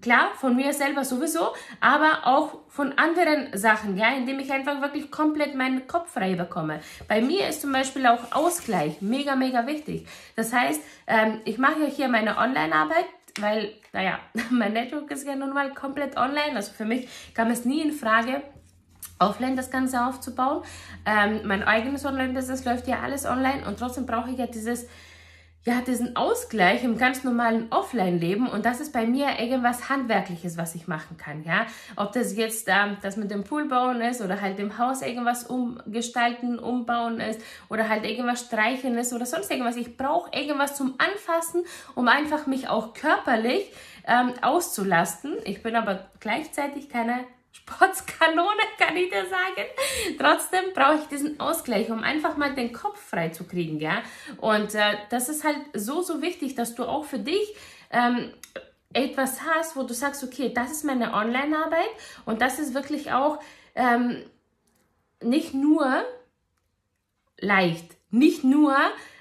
Klar, 0.00 0.30
von 0.36 0.54
mir 0.54 0.72
selber 0.72 1.04
sowieso, 1.04 1.48
aber 1.80 2.20
auch 2.24 2.58
von 2.68 2.92
anderen 2.98 3.56
Sachen, 3.56 3.96
ja, 3.96 4.12
indem 4.12 4.38
ich 4.38 4.52
einfach 4.52 4.80
wirklich 4.80 5.10
komplett 5.10 5.54
meinen 5.54 5.86
Kopf 5.86 6.12
frei 6.12 6.34
bekomme. 6.34 6.80
Bei 7.08 7.20
mir 7.20 7.48
ist 7.48 7.62
zum 7.62 7.72
Beispiel 7.72 8.06
auch 8.06 8.32
Ausgleich 8.32 9.00
mega, 9.00 9.34
mega 9.34 9.66
wichtig. 9.66 10.06
Das 10.36 10.52
heißt, 10.52 10.80
ähm, 11.06 11.40
ich 11.44 11.58
mache 11.58 11.80
ja 11.80 11.86
hier 11.86 12.08
meine 12.08 12.36
Online-Arbeit, 12.38 13.06
weil, 13.40 13.72
naja, 13.92 14.20
mein 14.50 14.72
Network 14.72 15.10
ist 15.10 15.26
ja 15.26 15.34
nun 15.34 15.52
mal 15.52 15.72
komplett 15.74 16.16
online. 16.16 16.54
Also 16.54 16.72
für 16.72 16.84
mich 16.84 17.08
kam 17.34 17.50
es 17.50 17.64
nie 17.64 17.82
in 17.82 17.92
Frage, 17.92 18.42
offline 19.18 19.56
das 19.56 19.70
Ganze 19.70 20.04
aufzubauen. 20.04 20.62
Ähm, 21.04 21.40
mein 21.44 21.62
eigenes 21.62 22.04
Online-Business 22.04 22.64
läuft 22.64 22.86
ja 22.86 23.00
alles 23.00 23.26
online 23.26 23.66
und 23.66 23.78
trotzdem 23.78 24.06
brauche 24.06 24.30
ich 24.30 24.38
ja 24.38 24.46
dieses 24.46 24.86
ja, 25.68 25.82
diesen 25.82 26.16
Ausgleich 26.16 26.82
im 26.82 26.96
ganz 26.96 27.24
normalen 27.24 27.70
Offline-Leben 27.70 28.48
und 28.48 28.64
das 28.64 28.80
ist 28.80 28.90
bei 28.90 29.06
mir 29.06 29.38
irgendwas 29.38 29.90
Handwerkliches, 29.90 30.56
was 30.56 30.74
ich 30.74 30.88
machen 30.88 31.18
kann, 31.18 31.44
ja. 31.44 31.66
Ob 31.94 32.12
das 32.12 32.34
jetzt 32.38 32.68
ähm, 32.68 32.96
das 33.02 33.18
mit 33.18 33.30
dem 33.30 33.44
Pool 33.44 33.68
bauen 33.68 34.00
ist 34.00 34.22
oder 34.22 34.40
halt 34.40 34.58
im 34.60 34.78
Haus 34.78 35.02
irgendwas 35.02 35.44
umgestalten, 35.44 36.58
umbauen 36.58 37.20
ist 37.20 37.42
oder 37.68 37.90
halt 37.90 38.06
irgendwas 38.06 38.46
streichen 38.46 38.96
ist 38.96 39.12
oder 39.12 39.26
sonst 39.26 39.50
irgendwas. 39.50 39.76
Ich 39.76 39.98
brauche 39.98 40.30
irgendwas 40.32 40.74
zum 40.74 40.94
Anfassen, 40.96 41.64
um 41.94 42.08
einfach 42.08 42.46
mich 42.46 42.70
auch 42.70 42.94
körperlich 42.94 43.70
ähm, 44.06 44.32
auszulasten. 44.40 45.34
Ich 45.44 45.62
bin 45.62 45.76
aber 45.76 46.06
gleichzeitig 46.18 46.88
keine 46.88 47.24
Sportskanone, 47.52 48.62
kann 48.78 48.96
ich 48.96 49.10
dir 49.10 49.26
sagen. 49.26 49.66
Trotzdem 50.18 50.72
brauche 50.74 51.00
ich 51.02 51.08
diesen 51.08 51.40
Ausgleich, 51.40 51.90
um 51.90 52.02
einfach 52.02 52.36
mal 52.36 52.54
den 52.54 52.72
Kopf 52.72 53.00
frei 53.00 53.30
zu 53.30 53.44
kriegen, 53.44 53.78
ja. 53.78 54.02
Und 54.38 54.74
äh, 54.74 54.96
das 55.10 55.28
ist 55.28 55.44
halt 55.44 55.58
so, 55.74 56.02
so 56.02 56.22
wichtig, 56.22 56.54
dass 56.54 56.74
du 56.74 56.84
auch 56.84 57.04
für 57.04 57.18
dich 57.18 57.54
ähm, 57.90 58.32
etwas 58.92 59.42
hast, 59.42 59.76
wo 59.76 59.82
du 59.82 59.94
sagst, 59.94 60.24
okay, 60.24 60.52
das 60.54 60.70
ist 60.70 60.84
meine 60.84 61.12
Online-Arbeit 61.12 61.90
und 62.24 62.40
das 62.40 62.58
ist 62.58 62.74
wirklich 62.74 63.12
auch 63.12 63.38
ähm, 63.74 64.24
nicht 65.22 65.54
nur 65.54 66.04
leicht, 67.38 67.96
nicht 68.10 68.44
nur 68.44 68.76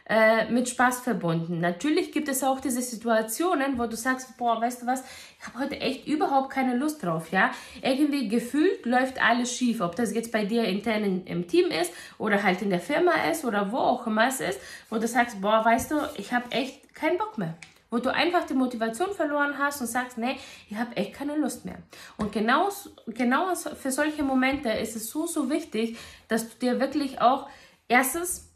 äh, 0.09 0.49
mit 0.49 0.69
Spaß 0.69 1.01
verbunden. 1.01 1.59
Natürlich 1.59 2.11
gibt 2.11 2.29
es 2.29 2.43
auch 2.43 2.59
diese 2.59 2.81
Situationen, 2.81 3.77
wo 3.77 3.87
du 3.87 3.95
sagst, 3.95 4.37
boah, 4.37 4.61
weißt 4.61 4.81
du 4.83 4.85
was, 4.87 5.03
ich 5.39 5.45
habe 5.45 5.59
heute 5.59 5.79
echt 5.81 6.07
überhaupt 6.07 6.49
keine 6.49 6.75
Lust 6.75 7.03
drauf, 7.03 7.31
ja. 7.31 7.51
Irgendwie 7.81 8.27
gefühlt 8.27 8.85
läuft 8.85 9.21
alles 9.21 9.53
schief, 9.53 9.81
ob 9.81 9.95
das 9.95 10.13
jetzt 10.13 10.31
bei 10.31 10.45
dir 10.45 10.63
intern 10.63 11.03
in, 11.03 11.25
im 11.25 11.47
Team 11.47 11.71
ist 11.71 11.91
oder 12.17 12.41
halt 12.41 12.61
in 12.61 12.69
der 12.69 12.79
Firma 12.79 13.11
ist 13.29 13.43
oder 13.43 13.71
wo 13.71 13.77
auch 13.77 14.07
immer 14.07 14.27
es 14.27 14.39
ist, 14.39 14.59
wo 14.89 14.97
du 14.97 15.07
sagst, 15.07 15.41
boah, 15.41 15.63
weißt 15.65 15.91
du, 15.91 15.95
ich 16.15 16.31
habe 16.31 16.51
echt 16.51 16.93
keinen 16.93 17.17
Bock 17.17 17.37
mehr 17.37 17.55
wo 17.89 17.99
du 17.99 18.13
einfach 18.13 18.45
die 18.45 18.53
Motivation 18.53 19.13
verloren 19.13 19.57
hast 19.57 19.79
und 19.81 19.87
sagst, 19.87 20.17
nee, 20.17 20.35
ich 20.69 20.77
habe 20.77 20.95
echt 20.97 21.13
keine 21.13 21.37
Lust 21.37 21.63
mehr. 21.63 21.77
Und 22.17 22.31
genau, 22.31 22.69
genau 23.07 23.55
für 23.55 23.91
solche 23.91 24.23
Momente 24.23 24.69
ist 24.69 24.95
es 24.95 25.09
so, 25.09 25.25
so 25.25 25.49
wichtig, 25.49 25.97
dass 26.27 26.49
du 26.49 26.57
dir 26.57 26.79
wirklich 26.79 27.21
auch 27.21 27.47
erstens 27.87 28.46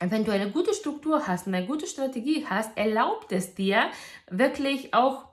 wenn 0.00 0.24
du 0.24 0.32
eine 0.32 0.50
gute 0.50 0.74
Struktur 0.74 1.26
hast 1.26 1.46
und 1.46 1.54
eine 1.54 1.66
gute 1.66 1.86
Strategie 1.86 2.46
hast, 2.48 2.76
erlaubt 2.76 3.32
es 3.32 3.54
dir 3.54 3.90
wirklich 4.30 4.92
auch 4.92 5.26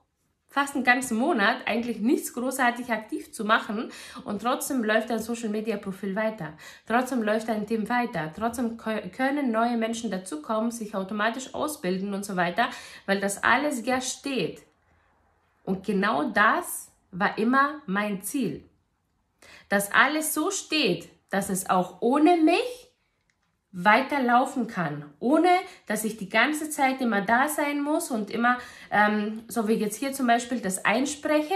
fast 0.53 0.75
einen 0.75 0.83
ganzen 0.83 1.17
Monat 1.17 1.57
eigentlich 1.65 1.99
nichts 1.99 2.31
großartig 2.33 2.91
aktiv 2.91 3.33
zu 3.33 3.43
machen 3.43 3.91
und 4.23 4.43
trotzdem 4.43 4.83
läuft 4.83 5.09
dein 5.09 5.17
Social 5.17 5.49
Media 5.49 5.77
Profil 5.77 6.15
weiter. 6.15 6.53
Trotzdem 6.85 7.23
läuft 7.23 7.49
dein 7.49 7.65
Team 7.65 7.89
weiter. 7.89 8.31
Trotzdem 8.35 8.77
können 8.77 9.51
neue 9.51 9.77
Menschen 9.77 10.11
dazukommen, 10.11 10.69
sich 10.69 10.93
automatisch 10.93 11.55
ausbilden 11.55 12.13
und 12.13 12.23
so 12.23 12.35
weiter, 12.35 12.69
weil 13.07 13.19
das 13.19 13.43
alles 13.43 13.83
ja 13.83 13.99
steht. 13.99 14.61
Und 15.63 15.83
genau 15.83 16.29
das 16.29 16.91
war 17.11 17.37
immer 17.39 17.81
mein 17.87 18.21
Ziel. 18.21 18.63
Dass 19.69 19.91
alles 19.91 20.35
so 20.35 20.51
steht, 20.51 21.09
dass 21.31 21.49
es 21.49 21.67
auch 21.67 21.97
ohne 22.01 22.37
mich 22.37 22.92
weiterlaufen 23.73 24.67
kann, 24.67 25.03
ohne 25.19 25.49
dass 25.87 26.05
ich 26.05 26.15
die 26.17 26.29
ganze 26.29 26.69
Zeit 26.69 27.01
immer 27.01 27.21
da 27.21 27.49
sein 27.49 27.81
muss 27.81 28.11
und 28.11 28.29
immer, 28.29 28.59
ähm, 28.91 29.41
so 29.47 29.67
wie 29.67 29.73
jetzt 29.73 29.97
hier 29.97 30.13
zum 30.13 30.27
Beispiel, 30.27 30.61
das 30.61 30.85
einspreche, 30.85 31.55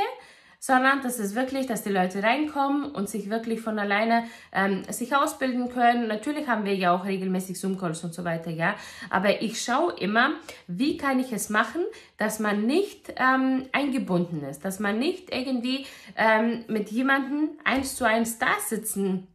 sondern 0.60 1.04
dass 1.04 1.20
es 1.20 1.36
wirklich, 1.36 1.68
dass 1.68 1.84
die 1.84 1.92
Leute 1.92 2.24
reinkommen 2.24 2.92
und 2.92 3.08
sich 3.08 3.30
wirklich 3.30 3.62
von 3.62 3.78
alleine 3.78 4.24
ähm, 4.52 4.84
sich 4.90 5.16
ausbilden 5.16 5.70
können. 5.70 6.08
Natürlich 6.08 6.48
haben 6.48 6.66
wir 6.66 6.76
ja 6.76 6.96
auch 6.96 7.06
regelmäßig 7.06 7.60
Zoom-Calls 7.60 8.04
und 8.04 8.16
so 8.16 8.24
weiter, 8.24 8.50
ja. 8.50 8.76
Aber 9.12 9.44
ich 9.44 9.62
schaue 9.62 9.94
immer, 9.94 10.32
wie 10.68 10.98
kann 10.98 11.20
ich 11.20 11.32
es 11.32 11.50
machen, 11.50 11.82
dass 12.18 12.40
man 12.40 12.66
nicht 12.66 13.14
ähm, 13.18 13.68
eingebunden 13.72 14.44
ist, 14.44 14.66
dass 14.66 14.80
man 14.80 14.98
nicht 14.98 15.34
irgendwie 15.34 15.86
ähm, 16.16 16.66
mit 16.68 16.90
jemandem 16.90 17.52
eins 17.64 17.96
zu 17.96 18.06
eins 18.06 18.40
da 18.40 18.50
sitzen 18.66 19.28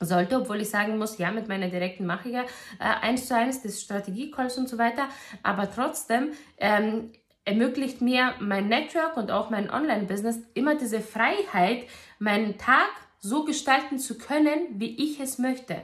sollte, 0.00 0.36
obwohl 0.36 0.60
ich 0.60 0.70
sagen 0.70 0.98
muss, 0.98 1.18
ja, 1.18 1.30
mit 1.30 1.48
meiner 1.48 1.68
direkten 1.68 2.06
mache 2.06 2.28
ja 2.28 2.42
äh, 2.78 3.06
eins 3.06 3.26
zu 3.26 3.34
eins 3.34 3.62
das 3.62 3.80
Strategie-Calls 3.80 4.58
und 4.58 4.68
so 4.68 4.78
weiter, 4.78 5.08
aber 5.42 5.70
trotzdem 5.70 6.32
ähm, 6.58 7.12
ermöglicht 7.44 8.00
mir 8.00 8.34
mein 8.40 8.68
Network 8.68 9.16
und 9.16 9.30
auch 9.30 9.50
mein 9.50 9.70
Online-Business 9.70 10.40
immer 10.54 10.76
diese 10.76 11.00
Freiheit, 11.00 11.86
meinen 12.18 12.58
Tag 12.58 12.90
so 13.20 13.44
gestalten 13.44 13.98
zu 13.98 14.18
können, 14.18 14.60
wie 14.72 14.96
ich 15.02 15.18
es 15.18 15.38
möchte. 15.38 15.82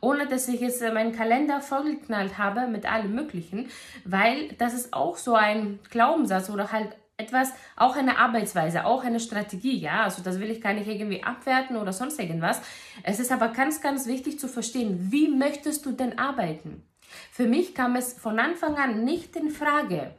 Ohne 0.00 0.26
dass 0.26 0.48
ich 0.48 0.60
jetzt 0.60 0.82
äh, 0.82 0.92
meinen 0.92 1.12
Kalender 1.12 1.60
vollgeknallt 1.60 2.38
habe 2.38 2.66
mit 2.68 2.90
allem 2.90 3.14
Möglichen, 3.14 3.68
weil 4.04 4.52
das 4.58 4.74
ist 4.74 4.92
auch 4.92 5.16
so 5.16 5.34
ein 5.34 5.78
Glaubenssatz 5.90 6.50
oder 6.50 6.70
halt 6.70 6.96
etwas, 7.18 7.52
auch 7.76 7.96
eine 7.96 8.18
Arbeitsweise, 8.18 8.84
auch 8.84 9.02
eine 9.02 9.20
Strategie, 9.20 9.78
ja. 9.78 10.04
Also 10.04 10.22
das 10.22 10.38
will 10.38 10.50
ich 10.50 10.60
gar 10.60 10.74
nicht 10.74 10.86
irgendwie 10.86 11.22
abwerten 11.22 11.76
oder 11.76 11.92
sonst 11.92 12.20
irgendwas. 12.20 12.60
Es 13.02 13.20
ist 13.20 13.32
aber 13.32 13.48
ganz, 13.48 13.80
ganz 13.80 14.06
wichtig 14.06 14.38
zu 14.38 14.48
verstehen, 14.48 15.10
wie 15.10 15.28
möchtest 15.28 15.86
du 15.86 15.92
denn 15.92 16.18
arbeiten? 16.18 16.82
Für 17.30 17.46
mich 17.46 17.74
kam 17.74 17.96
es 17.96 18.12
von 18.12 18.38
Anfang 18.38 18.76
an 18.76 19.04
nicht 19.04 19.36
in 19.36 19.50
Frage, 19.50 20.14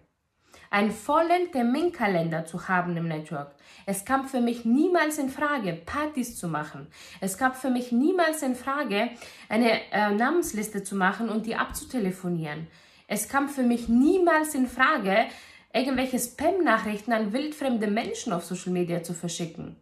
einen 0.70 0.92
vollen 0.92 1.52
Terminkalender 1.52 2.46
zu 2.46 2.68
haben 2.68 2.98
im 2.98 3.08
Network. 3.08 3.56
Es 3.86 4.04
kam 4.04 4.28
für 4.28 4.42
mich 4.42 4.66
niemals 4.66 5.18
in 5.18 5.30
Frage, 5.30 5.74
Partys 5.74 6.36
zu 6.36 6.48
machen. 6.48 6.88
Es 7.22 7.38
kam 7.38 7.54
für 7.54 7.70
mich 7.70 7.92
niemals 7.92 8.42
in 8.42 8.56
Frage, 8.56 9.12
eine 9.50 9.92
äh, 9.92 10.12
Namensliste 10.12 10.84
zu 10.84 10.96
machen 10.96 11.30
und 11.30 11.46
die 11.46 11.56
abzutelefonieren. 11.56 12.68
Es 13.08 13.30
kam 13.30 13.48
für 13.48 13.64
mich 13.64 13.88
niemals 13.88 14.54
in 14.56 14.68
Frage, 14.68 15.28
irgendwelche 15.74 16.20
Spam-Nachrichten 16.20 17.14
an 17.14 17.34
wildfremde 17.34 17.88
Menschen 17.88 18.34
auf 18.34 18.46
Social 18.46 18.72
Media 18.72 19.04
zu 19.04 19.14
verschicken. 19.14 19.76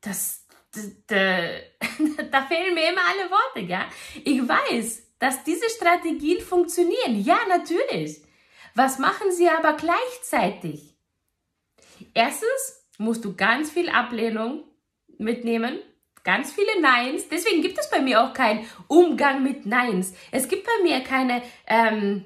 Das, 0.00 0.44
das, 0.72 0.84
das 1.06 2.30
da 2.30 2.42
fehlen 2.42 2.74
mir 2.74 2.90
immer 2.90 3.02
alle 3.08 3.30
Worte, 3.30 3.60
ja. 3.60 3.88
Ich 4.24 4.40
weiß, 4.40 5.02
dass 5.18 5.44
diese 5.44 5.68
Strategien 5.70 6.40
funktionieren. 6.40 7.22
Ja, 7.22 7.38
natürlich. 7.48 8.22
Was 8.74 8.98
machen 8.98 9.32
sie 9.32 9.48
aber 9.48 9.74
gleichzeitig? 9.74 10.94
Erstens 12.14 12.86
musst 12.98 13.24
du 13.24 13.34
ganz 13.34 13.70
viel 13.70 13.88
Ablehnung 13.88 14.64
mitnehmen, 15.18 15.78
ganz 16.22 16.52
viele 16.52 16.80
Neins. 16.80 17.28
Deswegen 17.28 17.62
gibt 17.62 17.78
es 17.78 17.90
bei 17.90 18.00
mir 18.00 18.22
auch 18.22 18.32
keinen 18.32 18.66
Umgang 18.86 19.42
mit 19.42 19.66
Neins. 19.66 20.14
Es 20.30 20.48
gibt 20.48 20.64
bei 20.64 20.82
mir 20.84 21.00
keine 21.00 21.42
ähm, 21.66 22.24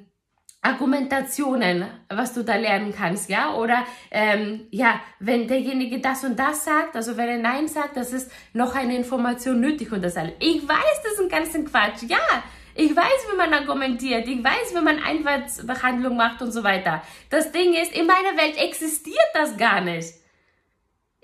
Argumentationen, 0.64 1.85
was 2.09 2.33
du 2.35 2.45
da 2.45 2.54
lernen 2.54 2.95
kannst, 2.97 3.28
ja? 3.28 3.54
Oder 3.54 3.85
ähm, 4.12 4.69
ja, 4.71 5.00
wenn 5.19 5.49
derjenige 5.49 5.99
das 5.99 6.23
und 6.23 6.38
das 6.38 6.64
sagt, 6.64 6.95
also 6.95 7.16
wenn 7.16 7.28
er 7.28 7.38
Nein 7.38 7.66
sagt, 7.66 7.97
das 7.97 8.12
ist 8.12 8.31
noch 8.52 8.76
eine 8.76 8.97
Information 8.97 9.61
nötig 9.61 9.90
und 9.90 10.04
das 10.04 10.16
alles. 10.16 10.35
Ich 10.38 10.66
weiß, 10.66 11.02
das 11.02 11.14
ist 11.14 11.21
ein 11.21 11.28
ganzen 11.28 11.64
Quatsch, 11.64 12.04
ja. 12.07 12.19
Ich 12.75 12.95
weiß, 12.97 13.26
wie 13.31 13.37
man 13.37 13.52
argumentiert. 13.52 14.26
Ich 14.28 14.42
weiß, 14.42 14.75
wie 14.75 14.81
man 14.81 15.02
Einwärtsbehandlung 15.02 16.16
macht 16.16 16.40
und 16.40 16.52
so 16.52 16.62
weiter. 16.62 17.02
Das 17.28 17.50
Ding 17.52 17.75
ist, 17.75 17.92
in 17.92 18.07
meiner 18.07 18.40
Welt 18.40 18.57
existiert 18.57 19.19
das 19.35 19.57
gar 19.57 19.81
nicht. 19.81 20.22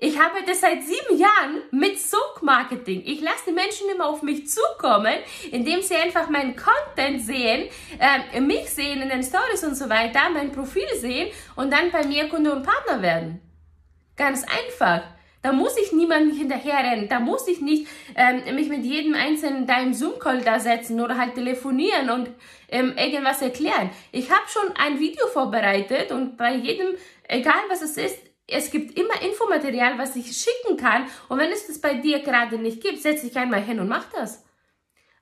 Ich 0.01 0.17
habe 0.17 0.37
das 0.47 0.61
seit 0.61 0.81
sieben 0.81 1.19
Jahren 1.19 1.61
mit 1.71 1.99
Sog-Marketing. 1.99 3.03
Ich 3.05 3.19
lasse 3.19 3.43
die 3.47 3.51
Menschen 3.51 3.89
immer 3.93 4.07
auf 4.07 4.21
mich 4.21 4.47
zukommen, 4.47 5.13
indem 5.51 5.81
sie 5.81 5.95
einfach 5.95 6.29
meinen 6.29 6.55
Content 6.55 7.21
sehen, 7.21 7.67
äh, 7.99 8.39
mich 8.39 8.69
sehen 8.69 9.01
in 9.01 9.09
den 9.09 9.23
Stories 9.23 9.65
und 9.65 9.75
so 9.75 9.89
weiter, 9.89 10.29
mein 10.33 10.53
Profil 10.53 10.87
sehen 10.95 11.29
und 11.57 11.73
dann 11.73 11.91
bei 11.91 12.05
mir 12.05 12.29
Kunde 12.29 12.55
und 12.55 12.63
Partner 12.63 13.01
werden. 13.01 13.41
Ganz 14.15 14.45
einfach. 14.45 15.01
Da 15.41 15.51
muss 15.51 15.77
ich 15.77 15.91
niemanden 15.91 16.33
hinterherrennen. 16.33 17.09
Da 17.09 17.19
muss 17.19 17.45
ich 17.49 17.59
nicht 17.59 17.87
ähm, 18.15 18.55
mich 18.55 18.69
mit 18.69 18.85
jedem 18.85 19.15
Einzelnen 19.15 19.67
da 19.67 19.81
im 19.81 19.93
Zoom-Call 19.93 20.43
da 20.43 20.61
setzen 20.61 21.01
oder 21.01 21.17
halt 21.17 21.35
telefonieren 21.35 22.09
und 22.09 22.29
ähm, 22.69 22.93
irgendwas 22.97 23.41
erklären. 23.41 23.89
Ich 24.13 24.31
habe 24.31 24.47
schon 24.47 24.75
ein 24.77 24.99
Video 24.99 25.27
vorbereitet 25.27 26.13
und 26.13 26.37
bei 26.37 26.55
jedem, 26.55 26.95
egal 27.27 27.61
was 27.69 27.81
es 27.81 27.97
ist, 27.97 28.28
es 28.51 28.71
gibt 28.71 28.97
immer 28.97 29.21
Infomaterial, 29.21 29.97
was 29.97 30.15
ich 30.15 30.35
schicken 30.35 30.77
kann. 30.77 31.05
Und 31.27 31.39
wenn 31.39 31.51
es 31.51 31.67
das 31.67 31.79
bei 31.79 31.95
dir 31.95 32.19
gerade 32.19 32.57
nicht 32.57 32.81
gibt, 32.81 33.01
setze 33.01 33.27
ich 33.27 33.37
einmal 33.37 33.61
hin 33.61 33.79
und 33.79 33.87
mach 33.87 34.05
das. 34.11 34.43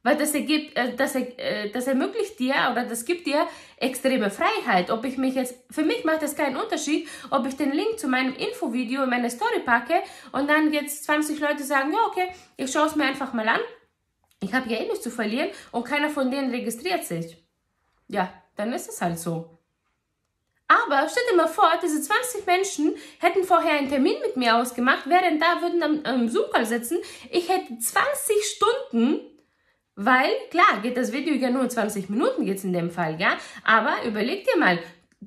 Weil 0.03 0.15
das, 0.15 0.33
ergibt, 0.33 0.77
äh, 0.77 0.95
das, 0.95 1.15
äh, 1.15 1.69
das 1.71 1.87
ermöglicht 1.87 2.39
dir 2.39 2.53
oder 2.71 2.85
das 2.85 3.03
gibt 3.03 3.27
dir 3.27 3.45
extreme 3.75 4.29
Freiheit. 4.29 4.89
Ob 4.89 5.03
ich 5.03 5.17
mich 5.17 5.35
jetzt, 5.35 5.55
für 5.69 5.83
mich 5.83 6.05
macht 6.05 6.21
das 6.21 6.35
keinen 6.35 6.55
Unterschied, 6.55 7.09
ob 7.29 7.45
ich 7.45 7.57
den 7.57 7.73
Link 7.73 7.99
zu 7.99 8.07
meinem 8.07 8.33
Infovideo 8.33 9.03
in 9.03 9.09
meine 9.09 9.29
Story 9.29 9.59
packe 9.65 9.95
und 10.31 10.49
dann 10.49 10.71
jetzt 10.71 11.03
20 11.03 11.39
Leute 11.39 11.63
sagen, 11.63 11.91
ja, 11.91 11.99
okay, 12.07 12.29
ich 12.55 12.71
schaue 12.71 12.87
es 12.87 12.95
mir 12.95 13.03
einfach 13.03 13.33
mal 13.33 13.47
an. 13.49 13.59
Ich 14.39 14.53
habe 14.53 14.69
ja 14.69 14.77
eh 14.77 14.83
nichts 14.83 15.01
zu 15.01 15.09
verlieren 15.09 15.49
und 15.71 15.83
keiner 15.83 16.09
von 16.09 16.31
denen 16.31 16.51
registriert 16.51 17.03
sich. 17.03 17.43
Ja, 18.07 18.31
dann 18.55 18.71
ist 18.71 18.87
es 18.87 19.01
halt 19.01 19.19
so. 19.19 19.56
Aber 20.67 21.07
stell 21.09 21.23
dir 21.31 21.37
mal 21.37 21.47
vor, 21.47 21.71
diese 21.81 22.01
20 22.01 22.45
Menschen 22.45 22.95
hätten 23.19 23.45
vorher 23.45 23.77
einen 23.77 23.89
Termin 23.89 24.15
mit 24.21 24.35
mir 24.35 24.57
ausgemacht, 24.57 25.07
wären 25.09 25.39
da, 25.39 25.61
würden 25.61 25.81
am, 25.81 26.01
am 26.03 26.29
Zoom-Call 26.29 26.65
sitzen. 26.65 26.97
Ich 27.31 27.47
hätte 27.47 27.77
20 27.77 28.43
Stunden 28.43 29.21
weil, 29.99 30.29
klar, 30.51 30.79
geht 30.83 30.95
das 30.95 31.11
Video 31.11 31.33
ja 31.33 31.49
nur 31.49 31.67
20 31.67 32.07
Minuten 32.11 32.45
jetzt 32.45 32.63
in 32.63 32.71
dem 32.71 32.91
Fall, 32.91 33.19
ja. 33.19 33.35
Aber 33.63 34.05
überleg 34.05 34.45
dir 34.45 34.59
mal, 34.59 34.77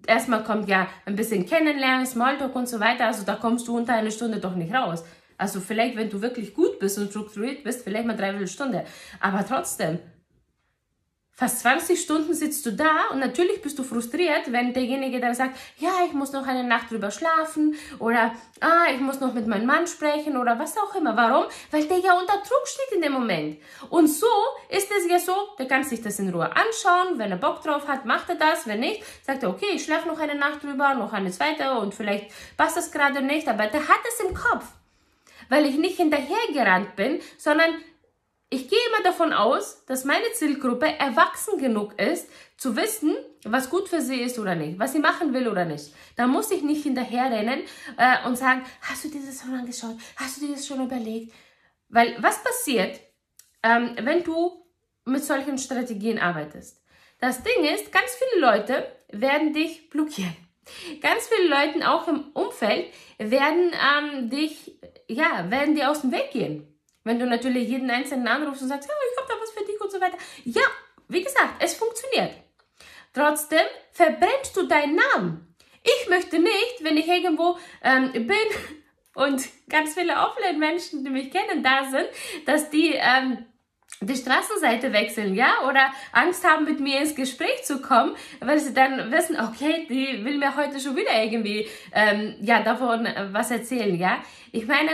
erstmal 0.06 0.44
kommt 0.44 0.68
ja 0.68 0.86
ein 1.06 1.16
bisschen 1.16 1.44
Kennenlernen, 1.44 2.06
Smalltalk 2.06 2.54
und 2.54 2.68
so 2.68 2.78
weiter. 2.78 3.06
Also 3.06 3.24
da 3.24 3.34
kommst 3.34 3.66
du 3.66 3.76
unter 3.76 3.94
eine 3.94 4.12
Stunde 4.12 4.38
doch 4.38 4.54
nicht 4.54 4.72
raus. 4.72 5.04
Also 5.36 5.60
vielleicht, 5.60 5.96
wenn 5.96 6.08
du 6.08 6.22
wirklich 6.22 6.54
gut 6.54 6.78
bist 6.78 6.98
und 6.98 7.10
strukturiert 7.10 7.64
bist, 7.64 7.82
vielleicht 7.82 8.06
mal 8.06 8.16
dreiviertel 8.16 8.46
Stunde. 8.46 8.84
Aber 9.18 9.44
trotzdem, 9.44 9.98
Fast 11.40 11.60
20 11.60 11.98
Stunden 11.98 12.34
sitzt 12.34 12.66
du 12.66 12.70
da 12.70 13.06
und 13.12 13.18
natürlich 13.18 13.62
bist 13.62 13.78
du 13.78 13.82
frustriert, 13.82 14.52
wenn 14.52 14.74
derjenige 14.74 15.20
dann 15.20 15.34
sagt, 15.34 15.56
ja, 15.78 15.88
ich 16.06 16.12
muss 16.12 16.32
noch 16.32 16.46
eine 16.46 16.64
Nacht 16.64 16.90
drüber 16.90 17.10
schlafen 17.10 17.76
oder 17.98 18.34
ah, 18.60 18.92
ich 18.94 19.00
muss 19.00 19.20
noch 19.20 19.32
mit 19.32 19.46
meinem 19.46 19.64
Mann 19.64 19.86
sprechen 19.86 20.36
oder 20.36 20.58
was 20.58 20.76
auch 20.76 20.94
immer. 20.94 21.16
Warum? 21.16 21.46
Weil 21.70 21.86
der 21.86 21.96
ja 22.00 22.12
unter 22.12 22.34
Druck 22.34 22.66
steht 22.66 22.94
in 22.94 23.00
dem 23.00 23.12
Moment. 23.12 23.56
Und 23.88 24.08
so 24.08 24.26
ist 24.68 24.90
es 24.90 25.10
ja 25.10 25.18
so, 25.18 25.34
der 25.58 25.66
kann 25.66 25.82
sich 25.82 26.02
das 26.02 26.18
in 26.18 26.28
Ruhe 26.28 26.44
anschauen. 26.54 27.16
Wenn 27.18 27.30
er 27.30 27.38
Bock 27.38 27.62
drauf 27.62 27.88
hat, 27.88 28.04
macht 28.04 28.28
er 28.28 28.34
das. 28.34 28.66
Wenn 28.66 28.80
nicht, 28.80 29.02
sagt 29.24 29.42
er, 29.42 29.48
okay, 29.48 29.68
ich 29.72 29.84
schlafe 29.84 30.08
noch 30.08 30.18
eine 30.18 30.34
Nacht 30.34 30.62
drüber, 30.62 30.92
noch 30.92 31.14
eine 31.14 31.30
zweite 31.30 31.72
und 31.78 31.94
vielleicht 31.94 32.32
passt 32.58 32.76
das 32.76 32.92
gerade 32.92 33.22
nicht, 33.22 33.48
aber 33.48 33.66
der 33.66 33.88
hat 33.88 34.00
es 34.06 34.26
im 34.26 34.34
Kopf. 34.34 34.66
Weil 35.48 35.64
ich 35.64 35.78
nicht 35.78 35.96
hinterhergerannt 35.96 36.96
bin, 36.96 37.18
sondern 37.38 37.70
ich 38.52 38.68
gehe 38.68 38.78
immer 38.88 39.04
davon 39.04 39.32
aus, 39.32 39.84
dass 39.86 40.04
meine 40.04 40.32
Zielgruppe 40.32 40.86
erwachsen 40.98 41.58
genug 41.58 41.98
ist, 42.00 42.28
zu 42.56 42.74
wissen, 42.76 43.16
was 43.44 43.70
gut 43.70 43.88
für 43.88 44.00
sie 44.00 44.20
ist 44.20 44.40
oder 44.40 44.56
nicht, 44.56 44.78
was 44.78 44.92
sie 44.92 44.98
machen 44.98 45.32
will 45.32 45.46
oder 45.46 45.64
nicht. 45.64 45.94
Da 46.16 46.26
muss 46.26 46.50
ich 46.50 46.62
nicht 46.62 46.82
hinterherrennen 46.82 47.60
äh, 47.96 48.26
und 48.26 48.36
sagen, 48.36 48.64
hast 48.82 49.04
du 49.04 49.08
dir 49.08 49.20
das 49.24 49.40
schon 49.40 49.54
angeschaut? 49.54 49.96
Hast 50.16 50.36
du 50.36 50.46
dir 50.46 50.54
das 50.54 50.66
schon 50.66 50.84
überlegt? 50.84 51.32
Weil 51.88 52.16
was 52.20 52.42
passiert, 52.42 53.00
ähm, 53.62 53.96
wenn 54.02 54.24
du 54.24 54.64
mit 55.04 55.24
solchen 55.24 55.56
Strategien 55.56 56.18
arbeitest? 56.18 56.84
Das 57.20 57.42
Ding 57.44 57.64
ist, 57.72 57.92
ganz 57.92 58.16
viele 58.18 58.40
Leute 58.40 58.84
werden 59.10 59.52
dich 59.52 59.90
blockieren. 59.90 60.36
Ganz 61.00 61.28
viele 61.28 61.48
Leute 61.48 61.88
auch 61.88 62.08
im 62.08 62.30
Umfeld 62.32 62.92
werden 63.18 63.72
ähm, 63.72 64.28
dich, 64.28 64.78
ja, 65.08 65.50
werden 65.50 65.76
dir 65.76 65.90
aus 65.90 66.00
dem 66.02 66.12
Weg 66.12 66.32
gehen. 66.32 66.66
Wenn 67.10 67.18
du 67.18 67.26
natürlich 67.26 67.68
jeden 67.68 67.90
einzelnen 67.90 68.28
anrufst 68.28 68.62
und 68.62 68.68
sagst, 68.68 68.88
ja, 68.88 68.94
ich 69.10 69.18
habe 69.18 69.26
da 69.28 69.42
was 69.42 69.50
für 69.50 69.64
dich 69.64 69.80
und 69.80 69.90
so 69.90 70.00
weiter. 70.00 70.16
Ja, 70.44 70.62
wie 71.08 71.24
gesagt, 71.24 71.54
es 71.58 71.74
funktioniert. 71.74 72.36
Trotzdem 73.12 73.66
verbrennst 73.90 74.56
du 74.56 74.68
deinen 74.68 74.94
Namen. 74.94 75.56
Ich 75.82 76.08
möchte 76.08 76.38
nicht, 76.38 76.76
wenn 76.82 76.96
ich 76.96 77.08
irgendwo 77.08 77.58
ähm, 77.82 78.12
bin 78.12 78.36
und 79.14 79.42
ganz 79.68 79.94
viele 79.94 80.14
Offline-Menschen, 80.14 81.02
die 81.02 81.10
mich 81.10 81.32
kennen, 81.32 81.64
da 81.64 81.90
sind, 81.90 82.06
dass 82.46 82.70
die 82.70 82.92
ähm, 82.94 83.44
die 84.02 84.14
Straßenseite 84.14 84.92
wechseln, 84.92 85.34
ja, 85.34 85.68
oder 85.68 85.92
Angst 86.12 86.48
haben, 86.48 86.64
mit 86.64 86.78
mir 86.78 87.00
ins 87.00 87.16
Gespräch 87.16 87.64
zu 87.64 87.82
kommen, 87.82 88.14
weil 88.38 88.60
sie 88.60 88.72
dann 88.72 89.10
wissen, 89.10 89.36
okay, 89.38 89.84
die 89.90 90.24
will 90.24 90.38
mir 90.38 90.56
heute 90.56 90.78
schon 90.78 90.94
wieder 90.96 91.20
irgendwie, 91.20 91.68
ähm, 91.92 92.36
ja, 92.40 92.62
davon 92.62 93.06
was 93.32 93.50
erzählen, 93.50 93.98
ja. 93.98 94.22
Ich 94.52 94.66
meine, 94.68 94.92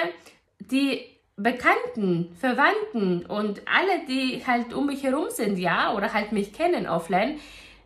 die 0.58 1.15
Bekannten, 1.36 2.34
Verwandten 2.40 3.26
und 3.26 3.60
alle, 3.66 4.06
die 4.08 4.42
halt 4.46 4.72
um 4.72 4.86
mich 4.86 5.02
herum 5.02 5.26
sind, 5.28 5.58
ja, 5.58 5.92
oder 5.94 6.14
halt 6.14 6.32
mich 6.32 6.52
kennen 6.52 6.86
offline, 6.86 7.38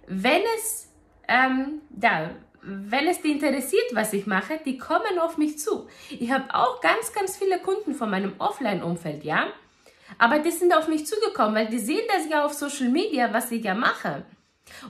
wenn 0.07 0.43
es, 0.57 0.89
ähm, 1.27 1.81
ja, 2.01 2.31
wenn 2.63 3.09
es 3.09 3.23
die 3.23 3.33
interessiert, 3.33 3.87
was 3.93 4.13
ich 4.13 4.27
mache, 4.27 4.61
die 4.65 4.79
kommen 4.79 5.19
auf 5.21 5.37
mich 5.37 5.59
zu. 5.59 5.89
Ich 6.11 6.31
habe 6.31 6.55
auch 6.55 6.81
ganz, 6.81 7.13
ganz 7.13 7.37
viele 7.37 7.59
Kunden 7.59 7.95
von 7.95 8.11
meinem 8.11 8.35
Offline-Umfeld, 8.39 9.25
ja, 9.25 9.49
aber 10.19 10.39
die 10.39 10.51
sind 10.51 10.73
auf 10.73 10.87
mich 10.87 11.07
zugekommen, 11.07 11.55
weil 11.55 11.67
die 11.67 11.79
sehen 11.79 12.07
das 12.09 12.29
ja 12.29 12.45
auf 12.45 12.53
Social 12.53 12.89
Media, 12.89 13.33
was 13.33 13.51
ich 13.51 13.65
ja 13.65 13.75
mache. 13.75 14.25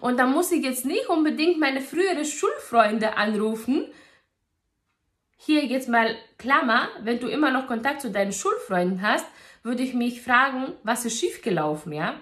Und 0.01 0.19
da 0.19 0.27
muss 0.27 0.53
ich 0.53 0.63
jetzt 0.63 0.85
nicht 0.85 1.09
unbedingt 1.09 1.59
meine 1.59 1.81
frühere 1.81 2.25
Schulfreunde 2.25 3.17
anrufen, 3.17 3.87
hier 5.43 5.65
jetzt 5.65 5.89
mal 5.89 6.15
Klammer, 6.37 6.89
wenn 7.03 7.19
du 7.19 7.27
immer 7.27 7.51
noch 7.51 7.67
Kontakt 7.67 8.03
zu 8.03 8.11
deinen 8.11 8.33
Schulfreunden 8.33 9.01
hast, 9.01 9.25
würde 9.63 9.83
ich 9.83 9.95
mich 9.95 10.21
fragen, 10.21 10.75
was 10.83 11.07
ist 11.07 11.19
schiefgelaufen, 11.19 11.95
ja? 11.95 12.21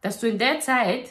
Dass 0.00 0.20
du 0.20 0.28
in 0.28 0.38
der 0.38 0.60
Zeit, 0.60 1.10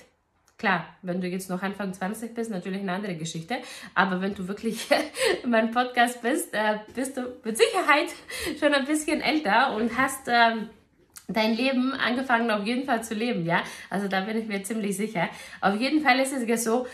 klar, 0.57 0.85
wenn 1.01 1.19
du 1.19 1.27
jetzt 1.27 1.49
noch 1.49 1.61
Anfang 1.61 1.93
20 1.93 2.33
bist, 2.33 2.49
natürlich 2.49 2.79
eine 2.81 2.93
andere 2.93 3.15
Geschichte, 3.15 3.57
aber 3.95 4.21
wenn 4.21 4.33
du 4.33 4.47
wirklich 4.47 4.87
in 5.43 5.49
meinem 5.49 5.71
Podcast 5.71 6.21
bist, 6.21 6.53
äh, 6.53 6.79
bist 6.95 7.17
du 7.17 7.35
mit 7.43 7.57
Sicherheit 7.57 8.13
schon 8.59 8.73
ein 8.73 8.85
bisschen 8.85 9.19
älter 9.19 9.75
und 9.75 9.97
hast 9.97 10.29
ähm, 10.29 10.69
dein 11.27 11.53
Leben 11.53 11.91
angefangen 11.95 12.49
auf 12.49 12.65
jeden 12.65 12.85
Fall 12.85 13.03
zu 13.03 13.13
leben, 13.13 13.45
ja? 13.45 13.61
Also 13.89 14.07
da 14.07 14.21
bin 14.21 14.37
ich 14.37 14.47
mir 14.47 14.63
ziemlich 14.63 14.95
sicher. 14.95 15.27
Auf 15.59 15.75
jeden 15.75 16.01
Fall 16.01 16.17
ist 16.21 16.31
es 16.31 16.47
ja 16.47 16.55
so, 16.55 16.87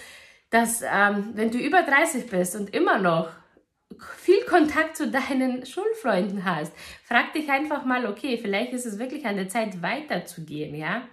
dass 0.49 0.81
ähm, 0.81 1.33
wenn 1.35 1.51
du 1.51 1.59
über 1.59 1.83
30 1.83 2.27
bist 2.27 2.55
und 2.55 2.73
immer 2.73 2.97
noch 2.97 3.29
viel 4.17 4.43
Kontakt 4.45 4.97
zu 4.97 5.09
deinen 5.09 5.65
Schulfreunden 5.65 6.45
hast, 6.45 6.73
frag 7.03 7.33
dich 7.33 7.49
einfach 7.49 7.85
mal, 7.85 8.05
okay, 8.05 8.37
vielleicht 8.37 8.73
ist 8.73 8.85
es 8.85 8.99
wirklich 8.99 9.25
an 9.25 9.35
der 9.35 9.49
Zeit 9.49 9.81
weiterzugehen, 9.81 10.75
ja? 10.75 11.07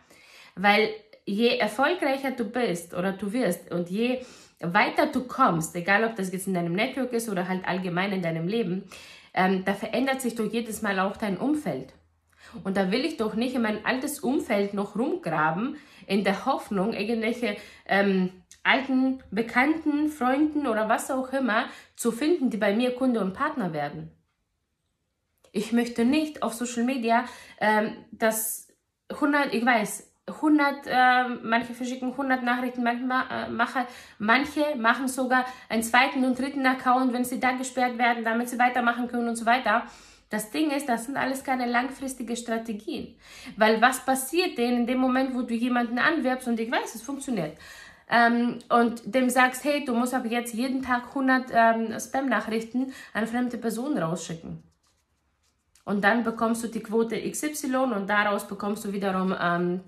Weil 0.57 0.90
je 1.25 1.57
erfolgreicher 1.59 2.33
du 2.33 2.45
bist 2.45 2.95
oder 2.95 3.12
du 3.12 3.33
wirst 3.33 3.71
und 3.71 3.88
je 3.88 4.21
weiter 4.61 5.07
du 5.07 5.25
kommst, 5.25 5.75
egal 5.77 6.05
ob 6.05 6.16
das 6.16 6.33
jetzt 6.33 6.47
in 6.47 6.55
deinem 6.55 6.75
Network 6.75 7.12
ist 7.12 7.29
oder 7.29 7.49
halt 7.49 7.66
allgemein 7.66 8.12
in 8.12 8.23
deinem 8.23 8.47
Leben, 8.47 8.85
ähm, 9.33 9.64
da 9.64 9.75
verändert 9.75 10.21
sich 10.21 10.35
doch 10.35 10.51
jedes 10.53 10.83
Mal 10.83 10.99
auch 10.99 11.16
dein 11.16 11.38
Umfeld. 11.38 11.95
Und 12.64 12.77
da 12.77 12.90
will 12.90 13.05
ich 13.05 13.16
doch 13.16 13.35
nicht 13.35 13.55
in 13.55 13.62
mein 13.62 13.85
altes 13.85 14.21
Umfeld 14.21 14.75
noch 14.75 14.97
rumgraben, 14.97 15.77
in 16.11 16.25
der 16.25 16.44
Hoffnung, 16.44 16.92
irgendwelche 16.92 17.57
ähm, 17.87 18.31
alten, 18.64 19.23
bekannten 19.31 20.09
Freunden 20.09 20.66
oder 20.66 20.88
was 20.88 21.09
auch 21.09 21.33
immer 21.33 21.66
zu 21.94 22.11
finden, 22.11 22.51
die 22.51 22.57
bei 22.57 22.75
mir 22.75 22.96
Kunde 22.96 23.20
und 23.20 23.33
Partner 23.33 23.73
werden. 23.73 24.11
Ich 25.53 25.73
möchte 25.73 26.05
nicht 26.05 26.42
auf 26.42 26.55
Social 26.55 26.83
Media, 26.83 27.27
ähm, 27.61 27.94
dass 28.11 28.66
100, 29.09 29.55
ich 29.55 29.64
weiß, 29.64 30.12
100, 30.27 30.87
äh, 30.87 31.29
manche 31.42 31.75
verschicken 31.75 32.11
100 32.11 32.42
Nachrichten, 32.42 32.83
manche, 32.83 33.05
äh, 33.05 33.49
mache, 33.49 33.87
manche 34.18 34.64
machen 34.77 35.07
sogar 35.07 35.44
einen 35.68 35.85
zweiten 35.85 36.25
und 36.25 36.37
dritten 36.37 36.66
Account, 36.66 37.12
wenn 37.12 37.25
sie 37.25 37.38
da 37.38 37.53
gesperrt 37.53 37.99
werden, 37.99 38.25
damit 38.25 38.49
sie 38.49 38.59
weitermachen 38.59 39.07
können 39.07 39.29
und 39.29 39.37
so 39.37 39.46
weiter. 39.46 39.85
Das 40.31 40.51
Ding 40.51 40.71
ist, 40.71 40.88
das 40.88 41.07
sind 41.07 41.16
alles 41.16 41.43
keine 41.43 41.66
langfristige 41.66 42.37
Strategien. 42.37 43.16
Weil 43.57 43.83
was 43.83 44.05
passiert 44.05 44.57
denn 44.57 44.77
in 44.77 44.87
dem 44.87 44.99
Moment, 44.99 45.35
wo 45.35 45.43
du 45.43 45.55
jemanden 45.55 45.99
anwirbst 45.99 46.47
und 46.47 46.59
ich 46.59 46.71
weiß, 46.71 46.95
es 46.95 47.03
funktioniert, 47.03 47.59
ähm, 48.09 48.59
und 48.69 49.03
dem 49.14 49.29
sagst, 49.29 49.64
hey, 49.64 49.85
du 49.85 49.95
musst 49.95 50.14
aber 50.14 50.27
jetzt 50.29 50.55
jeden 50.55 50.83
Tag 50.83 51.09
100 51.09 51.51
ähm, 51.53 51.99
Spam-Nachrichten 51.99 52.93
an 53.12 53.27
fremde 53.27 53.59
Personen 53.59 53.99
rausschicken. 53.99 54.62
Und 55.85 56.03
dann 56.03 56.23
bekommst 56.23 56.62
du 56.62 56.69
die 56.69 56.83
Quote 56.83 57.21
XY 57.31 57.77
und 57.95 58.09
daraus 58.09 58.47
bekommst 58.47 58.85
du 58.85 58.93
wiederum 58.93 59.35
ähm, 59.40 59.81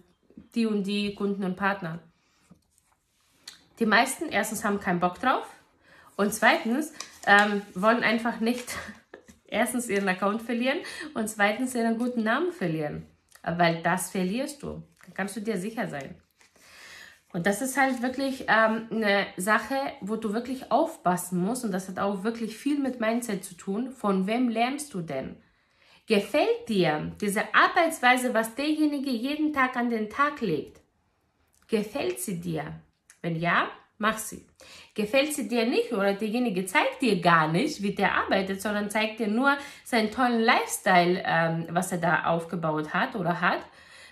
die 0.54 0.66
und 0.66 0.84
die 0.84 1.14
Kunden 1.14 1.44
und 1.44 1.56
Partner. 1.56 2.00
Die 3.78 3.86
meisten 3.86 4.28
erstens 4.28 4.64
haben 4.64 4.80
keinen 4.80 5.00
Bock 5.00 5.20
drauf 5.20 5.46
und 6.16 6.32
zweitens 6.32 6.92
ähm, 7.26 7.62
wollen 7.74 8.02
einfach 8.02 8.40
nicht 8.40 8.76
erstens 9.52 9.88
ihren 9.88 10.08
Account 10.08 10.42
verlieren 10.42 10.78
und 11.14 11.28
zweitens 11.28 11.74
ihren 11.74 11.98
guten 11.98 12.22
Namen 12.22 12.52
verlieren. 12.52 13.06
Weil 13.42 13.82
das 13.82 14.10
verlierst 14.10 14.62
du. 14.62 14.82
Da 15.06 15.12
kannst 15.14 15.36
du 15.36 15.40
dir 15.40 15.58
sicher 15.58 15.88
sein. 15.88 16.14
Und 17.32 17.46
das 17.46 17.62
ist 17.62 17.78
halt 17.78 18.02
wirklich 18.02 18.46
ähm, 18.48 18.88
eine 18.90 19.26
Sache, 19.36 19.74
wo 20.00 20.16
du 20.16 20.34
wirklich 20.34 20.70
aufpassen 20.70 21.40
musst. 21.42 21.64
Und 21.64 21.72
das 21.72 21.88
hat 21.88 21.98
auch 21.98 22.24
wirklich 22.24 22.56
viel 22.56 22.78
mit 22.78 23.00
Mindset 23.00 23.44
zu 23.44 23.54
tun. 23.54 23.90
Von 23.90 24.26
wem 24.26 24.48
lernst 24.48 24.92
du 24.92 25.00
denn? 25.00 25.36
Gefällt 26.06 26.68
dir 26.68 27.12
diese 27.20 27.42
Arbeitsweise, 27.54 28.34
was 28.34 28.54
derjenige 28.54 29.10
jeden 29.10 29.52
Tag 29.52 29.76
an 29.76 29.88
den 29.88 30.10
Tag 30.10 30.40
legt? 30.40 30.80
Gefällt 31.68 32.20
sie 32.20 32.38
dir? 32.38 32.80
Wenn 33.22 33.36
ja, 33.36 33.70
mach 34.02 34.18
sie. 34.18 34.44
Gefällt 34.94 35.32
sie 35.32 35.48
dir 35.48 35.64
nicht 35.64 35.92
oder 35.92 36.12
derjenige 36.12 36.66
zeigt 36.66 37.00
dir 37.00 37.20
gar 37.20 37.48
nicht, 37.48 37.82
wie 37.82 37.94
der 37.94 38.14
arbeitet, 38.14 38.60
sondern 38.60 38.90
zeigt 38.90 39.20
dir 39.20 39.28
nur 39.28 39.56
seinen 39.84 40.10
tollen 40.10 40.40
Lifestyle, 40.40 41.22
ähm, 41.24 41.68
was 41.70 41.92
er 41.92 41.98
da 41.98 42.24
aufgebaut 42.24 42.92
hat 42.92 43.14
oder 43.14 43.40
hat, 43.40 43.60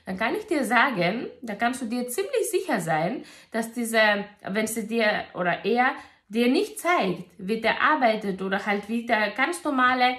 dann 0.07 0.16
kann 0.16 0.35
ich 0.35 0.46
dir 0.46 0.64
sagen, 0.64 1.26
da 1.42 1.55
kannst 1.57 1.83
du 1.83 1.87
dir 1.87 2.09
ziemlich 2.09 2.50
sicher 2.50 2.81
sein, 2.81 3.24
dass 3.50 3.72
diese, 3.72 4.00
wenn 4.48 4.66
sie 4.66 4.87
dir 4.87 5.24
oder 5.35 5.64
er 5.64 5.92
dir 6.29 6.48
nicht 6.48 6.79
zeigt, 6.79 7.24
wie 7.37 7.61
der 7.61 7.83
arbeitet 7.83 8.40
oder 8.40 8.64
halt 8.64 8.88
wie 8.88 9.05
der 9.05 9.33
ganz 9.33 9.62
normale, 9.64 10.16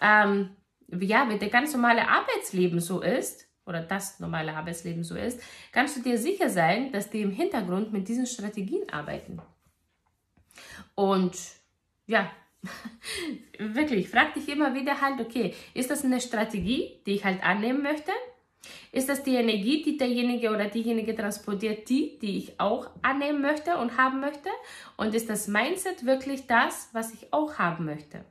ähm, 0.00 0.50
ja, 0.88 1.28
wie 1.28 1.38
der 1.38 1.48
ganz 1.48 1.72
normale 1.72 2.06
Arbeitsleben 2.06 2.78
so 2.78 3.00
ist, 3.00 3.48
oder 3.66 3.82
das 3.82 4.20
normale 4.20 4.54
Arbeitsleben 4.54 5.04
so 5.04 5.16
ist, 5.16 5.40
kannst 5.72 5.96
du 5.96 6.02
dir 6.02 6.18
sicher 6.18 6.50
sein, 6.50 6.92
dass 6.92 7.10
die 7.10 7.22
im 7.22 7.30
Hintergrund 7.30 7.92
mit 7.92 8.08
diesen 8.08 8.26
Strategien 8.26 8.88
arbeiten. 8.90 9.40
Und 10.94 11.36
ja, 12.06 12.30
wirklich, 13.58 14.08
frag 14.08 14.34
dich 14.34 14.48
immer 14.48 14.74
wieder 14.74 15.00
halt, 15.00 15.20
okay, 15.20 15.54
ist 15.74 15.90
das 15.90 16.04
eine 16.04 16.20
Strategie, 16.20 17.00
die 17.06 17.12
ich 17.12 17.24
halt 17.24 17.42
annehmen 17.44 17.82
möchte? 17.82 18.12
Ist 18.92 19.08
das 19.08 19.22
die 19.22 19.34
Energie, 19.34 19.82
die 19.82 19.96
derjenige 19.96 20.50
oder 20.50 20.66
diejenige 20.66 21.14
transportiert, 21.14 21.88
die, 21.88 22.18
die 22.20 22.38
ich 22.38 22.60
auch 22.60 22.88
annehmen 23.02 23.42
möchte 23.42 23.76
und 23.76 23.98
haben 23.98 24.20
möchte? 24.20 24.48
Und 24.96 25.14
ist 25.14 25.28
das 25.28 25.48
Mindset 25.48 26.06
wirklich 26.06 26.46
das, 26.46 26.88
was 26.92 27.12
ich 27.12 27.32
auch 27.32 27.58
haben 27.58 27.84
möchte? 27.84 28.24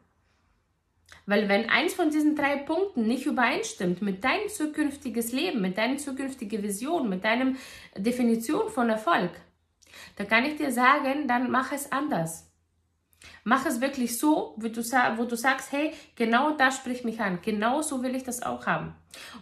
Weil 1.26 1.48
wenn 1.48 1.70
eins 1.70 1.94
von 1.94 2.10
diesen 2.10 2.36
drei 2.36 2.58
Punkten 2.58 3.08
nicht 3.08 3.26
übereinstimmt 3.26 4.02
mit 4.02 4.24
deinem 4.24 4.50
zukünftiges 4.50 5.32
Leben, 5.32 5.62
mit 5.62 5.78
deiner 5.78 5.98
zukünftigen 5.98 6.62
Vision, 6.64 7.10
mit 7.10 7.24
deiner 7.24 7.54
Definition 7.96 8.70
von 8.70 8.90
Erfolg, 8.90 9.32
dann 10.18 10.28
kann 10.28 10.46
ich 10.46 10.58
dir 10.58 10.72
sagen, 10.72 11.28
dann 11.28 11.50
mach 11.50 11.72
es 11.72 11.92
anders. 11.92 12.50
Mach 13.46 13.66
es 13.66 13.82
wirklich 13.82 14.18
so, 14.18 14.56
wie 14.58 14.70
du, 14.70 14.82
wo 14.82 15.24
du 15.26 15.36
sagst, 15.36 15.72
hey, 15.72 15.94
genau 16.16 16.52
das 16.52 16.78
spricht 16.78 17.06
mich 17.06 17.22
an. 17.22 17.40
Genau 17.42 17.82
so 17.82 18.04
will 18.04 18.16
ich 18.16 18.24
das 18.24 18.44
auch 18.44 18.66
haben. 18.66 18.94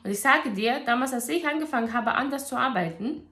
Und 0.03 0.11
ich 0.11 0.21
sage 0.21 0.51
dir, 0.51 0.81
damals, 0.85 1.13
als 1.13 1.29
ich 1.29 1.47
angefangen 1.47 1.93
habe, 1.93 2.13
anders 2.13 2.47
zu 2.47 2.55
arbeiten, 2.55 3.27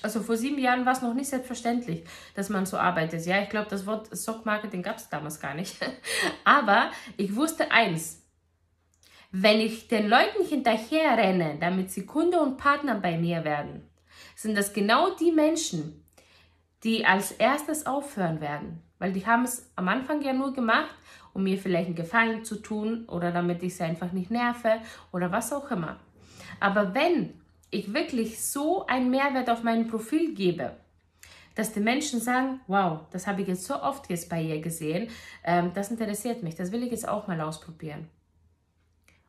also 0.00 0.20
vor 0.20 0.36
sieben 0.36 0.58
Jahren 0.58 0.86
war 0.86 0.92
es 0.92 1.02
noch 1.02 1.14
nicht 1.14 1.28
selbstverständlich, 1.28 2.04
dass 2.34 2.48
man 2.48 2.66
so 2.66 2.76
arbeitet. 2.76 3.24
Ja, 3.26 3.42
ich 3.42 3.48
glaube, 3.48 3.68
das 3.68 3.86
Wort 3.86 4.08
Stock 4.16 4.46
Marketing 4.46 4.82
gab 4.82 4.96
es 4.96 5.08
damals 5.08 5.40
gar 5.40 5.54
nicht. 5.54 5.76
Aber 6.44 6.90
ich 7.16 7.36
wusste 7.36 7.70
eins. 7.70 8.22
Wenn 9.30 9.60
ich 9.60 9.88
den 9.88 10.08
Leuten 10.08 10.44
hinterher 10.46 11.16
renne, 11.16 11.56
damit 11.58 11.90
sie 11.90 12.04
Kunde 12.04 12.40
und 12.40 12.58
Partner 12.58 12.96
bei 12.96 13.16
mir 13.16 13.44
werden, 13.44 13.88
sind 14.34 14.56
das 14.56 14.72
genau 14.72 15.14
die 15.14 15.32
Menschen, 15.32 16.04
die 16.84 17.06
als 17.06 17.32
erstes 17.32 17.86
aufhören 17.86 18.40
werden. 18.40 18.82
Weil 18.98 19.12
die 19.12 19.26
haben 19.26 19.44
es 19.44 19.72
am 19.74 19.88
Anfang 19.88 20.22
ja 20.22 20.32
nur 20.32 20.52
gemacht, 20.52 20.94
um 21.32 21.44
mir 21.44 21.58
vielleicht 21.58 21.86
einen 21.86 21.96
Gefallen 21.96 22.44
zu 22.44 22.56
tun 22.56 23.06
oder 23.08 23.32
damit 23.32 23.62
ich 23.62 23.76
sie 23.76 23.84
einfach 23.84 24.12
nicht 24.12 24.30
nerve 24.30 24.80
oder 25.12 25.32
was 25.32 25.52
auch 25.52 25.70
immer. 25.70 25.98
Aber 26.60 26.94
wenn 26.94 27.41
ich 27.72 27.92
wirklich 27.92 28.40
so 28.40 28.86
einen 28.86 29.10
Mehrwert 29.10 29.50
auf 29.50 29.64
mein 29.64 29.88
Profil 29.88 30.34
gebe, 30.34 30.76
dass 31.56 31.72
die 31.72 31.80
Menschen 31.80 32.20
sagen, 32.20 32.60
wow, 32.68 33.00
das 33.10 33.26
habe 33.26 33.42
ich 33.42 33.48
jetzt 33.48 33.64
so 33.64 33.82
oft 33.82 34.08
jetzt 34.10 34.28
bei 34.28 34.40
ihr 34.40 34.60
gesehen, 34.60 35.08
ähm, 35.42 35.72
das 35.74 35.90
interessiert 35.90 36.42
mich, 36.42 36.54
das 36.54 36.70
will 36.70 36.84
ich 36.84 36.92
jetzt 36.92 37.08
auch 37.08 37.26
mal 37.26 37.40
ausprobieren. 37.40 38.08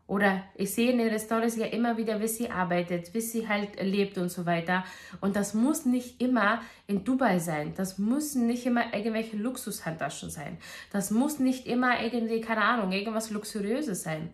Oder 0.05 0.43
ich 0.55 0.73
sehe 0.73 0.91
in 0.91 0.99
ihre 0.99 1.17
Stories 1.17 1.55
ja 1.55 1.65
immer 1.67 1.95
wieder, 1.97 2.19
wie 2.19 2.27
sie 2.27 2.49
arbeitet, 2.49 3.13
wie 3.13 3.21
sie 3.21 3.47
halt 3.47 3.81
lebt 3.81 4.17
und 4.17 4.29
so 4.29 4.45
weiter. 4.45 4.83
Und 5.21 5.37
das 5.37 5.53
muss 5.53 5.85
nicht 5.85 6.21
immer 6.21 6.61
in 6.87 7.05
Dubai 7.05 7.39
sein. 7.39 7.73
Das 7.77 7.97
müssen 7.97 8.45
nicht 8.45 8.65
immer 8.65 8.93
irgendwelche 8.93 9.37
Luxushandtaschen 9.37 10.29
sein. 10.29 10.57
Das 10.91 11.09
muss 11.09 11.39
nicht 11.39 11.67
immer 11.67 12.03
irgendwie, 12.03 12.41
keine 12.41 12.63
Ahnung, 12.63 12.91
irgendwas 12.91 13.31
Luxuriöses 13.31 14.03
sein. 14.03 14.33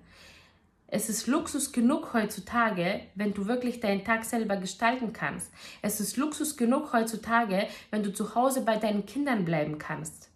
Es 0.92 1.08
ist 1.08 1.28
Luxus 1.28 1.72
genug 1.72 2.16
heutzutage, 2.16 3.02
wenn 3.14 3.32
du 3.36 3.46
wirklich 3.46 3.80
deinen 3.80 4.04
Tag 4.04 4.26
selber 4.26 4.58
gestalten 4.58 5.14
kannst. 5.14 5.52
Es 5.84 6.00
ist 6.00 6.18
Luxus 6.18 6.58
genug 6.58 6.94
heutzutage, 6.94 7.68
wenn 7.92 8.02
du 8.02 8.12
zu 8.12 8.34
Hause 8.34 8.62
bei 8.62 8.78
deinen 8.78 9.06
Kindern 9.06 9.46
bleiben 9.46 9.78
kannst 9.78 10.32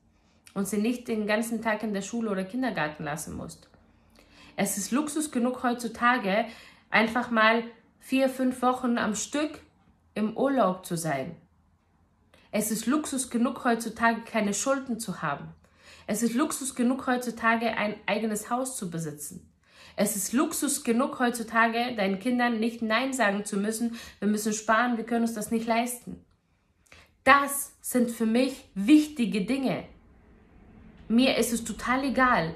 und 0.54 0.68
sie 0.68 0.78
nicht 0.78 1.08
den 1.08 1.26
ganzen 1.26 1.64
Tag 1.64 1.82
in 1.82 1.96
der 1.96 2.04
Schule 2.04 2.30
oder 2.30 2.44
Kindergarten 2.44 3.04
lassen 3.04 3.36
musst. 3.36 3.68
Es 4.56 4.78
ist 4.78 4.92
Luxus 4.92 5.32
genug 5.32 5.64
heutzutage, 5.64 6.46
einfach 6.92 7.32
mal 7.32 7.64
vier, 8.00 8.30
fünf 8.30 8.62
Wochen 8.62 9.00
am 9.00 9.16
Stück 9.16 9.60
im 10.14 10.38
Urlaub 10.38 10.86
zu 10.86 10.96
sein. 10.96 11.36
Es 12.52 12.70
ist 12.70 12.86
Luxus 12.86 13.32
genug 13.32 13.66
heutzutage, 13.66 14.22
keine 14.22 14.54
Schulden 14.54 15.00
zu 15.00 15.24
haben. 15.24 15.48
Es 16.06 16.22
ist 16.22 16.36
Luxus 16.36 16.76
genug 16.76 17.08
heutzutage, 17.08 17.76
ein 17.76 17.96
eigenes 18.06 18.52
Haus 18.52 18.78
zu 18.78 18.92
besitzen. 18.92 19.50
Es 19.96 20.16
ist 20.16 20.34
Luxus 20.34 20.84
genug 20.84 21.20
heutzutage, 21.20 21.96
deinen 21.96 22.20
Kindern 22.20 22.60
nicht 22.60 22.82
Nein 22.82 23.14
sagen 23.14 23.46
zu 23.46 23.58
müssen. 23.58 23.96
Wir 24.20 24.28
müssen 24.28 24.54
sparen, 24.54 24.98
wir 24.98 25.06
können 25.06 25.24
uns 25.24 25.34
das 25.34 25.52
nicht 25.52 25.68
leisten. 25.68 26.24
Das 27.24 27.74
sind 27.82 28.12
für 28.12 28.26
mich 28.26 28.66
wichtige 28.74 29.42
Dinge. 29.42 29.86
Mir 31.08 31.38
ist 31.38 31.54
es 31.54 31.64
total 31.64 32.04
egal, 32.06 32.56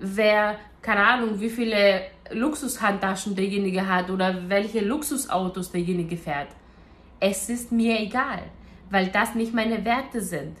wer, 0.00 0.58
keine 0.82 1.06
Ahnung, 1.06 1.40
wie 1.40 1.50
viele 1.50 2.06
Luxushandtaschen 2.32 3.36
derjenige 3.36 3.86
hat 3.86 4.10
oder 4.10 4.48
welche 4.48 4.80
Luxusautos 4.80 5.70
derjenige 5.70 6.16
fährt. 6.16 6.48
Es 7.20 7.48
ist 7.48 7.70
mir 7.70 8.00
egal, 8.00 8.42
weil 8.90 9.08
das 9.08 9.34
nicht 9.34 9.54
meine 9.54 9.84
Werte 9.84 10.20
sind. 10.20 10.56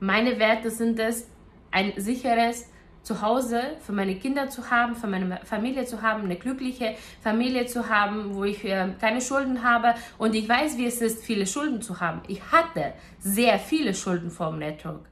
Meine 0.00 0.38
Werte 0.38 0.70
sind 0.70 1.00
es, 1.00 1.28
ein 1.70 1.92
sicheres, 1.96 2.70
zu 3.08 3.22
Hause 3.22 3.78
für 3.80 3.92
meine 3.92 4.16
Kinder 4.16 4.50
zu 4.50 4.70
haben, 4.70 4.94
für 4.94 5.06
meine 5.06 5.40
Familie 5.44 5.86
zu 5.86 6.02
haben, 6.02 6.24
eine 6.24 6.36
glückliche 6.36 6.94
Familie 7.22 7.64
zu 7.64 7.88
haben, 7.88 8.34
wo 8.34 8.44
ich 8.44 8.62
äh, 8.66 8.92
keine 9.00 9.22
Schulden 9.22 9.64
habe 9.64 9.94
und 10.18 10.34
ich 10.34 10.46
weiß, 10.46 10.76
wie 10.76 10.84
es 10.84 11.00
ist, 11.00 11.24
viele 11.24 11.46
Schulden 11.46 11.80
zu 11.80 12.00
haben. 12.00 12.20
Ich 12.28 12.42
hatte 12.52 12.92
sehr 13.18 13.58
viele 13.58 13.94
Schulden 13.94 14.30
vom 14.30 14.58
Network. 14.58 15.08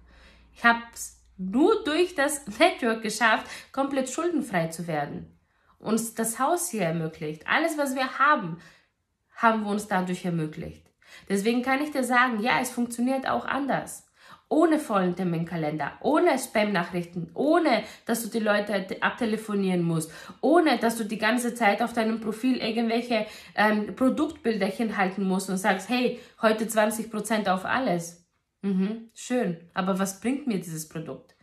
Ich 0.55 0.63
habe 0.63 0.81
es 0.93 1.19
nur 1.39 1.83
durch 1.85 2.15
das 2.15 2.47
Network 2.59 3.01
geschafft, 3.01 3.47
komplett 3.73 4.11
schuldenfrei 4.11 4.67
zu 4.67 4.87
werden. 4.87 5.35
Uns 5.79 6.15
das 6.15 6.39
Haus 6.39 6.69
hier 6.69 6.83
ermöglicht. 6.83 7.47
Alles, 7.49 7.79
was 7.79 7.95
wir 7.95 8.19
haben, 8.19 8.59
haben 9.37 9.65
wir 9.65 9.71
uns 9.71 9.89
dadurch 9.89 10.23
ermöglicht. 10.23 10.87
Deswegen 11.31 11.63
kann 11.63 11.81
ich 11.81 11.93
dir 11.93 12.05
sagen, 12.05 12.41
ja, 12.41 12.61
es 12.61 12.71
funktioniert 12.71 13.27
auch 13.27 13.47
anders 13.47 14.06
ohne 14.49 14.79
vollen 14.79 15.17
Terminkalender, 15.17 15.93
ohne 16.01 16.39
Spam-Nachrichten, 16.39 17.31
ohne 17.35 17.83
dass 18.05 18.23
du 18.23 18.29
die 18.29 18.45
Leute 18.45 18.87
abtelefonieren 19.01 19.83
musst, 19.83 20.13
ohne 20.41 20.79
dass 20.79 20.97
du 20.97 21.05
die 21.05 21.19
ganze 21.19 21.55
Zeit 21.55 21.83
auf 21.83 21.93
deinem 21.93 22.21
Profil 22.21 22.59
irgendwelche 22.59 23.27
ähm, 23.57 23.97
Produktbilderchen 23.97 24.97
halten 24.97 25.25
musst 25.25 25.51
und 25.51 25.57
sagst, 25.57 25.89
hey, 25.89 26.21
heute 26.41 26.67
20% 26.67 27.49
auf 27.49 27.65
alles. 27.65 28.25
Mhm, 28.63 29.11
schön, 29.15 29.57
aber 29.75 29.99
was 29.99 30.21
bringt 30.21 30.47
mir 30.47 30.59
dieses 30.59 30.89
Produkt? 30.89 31.37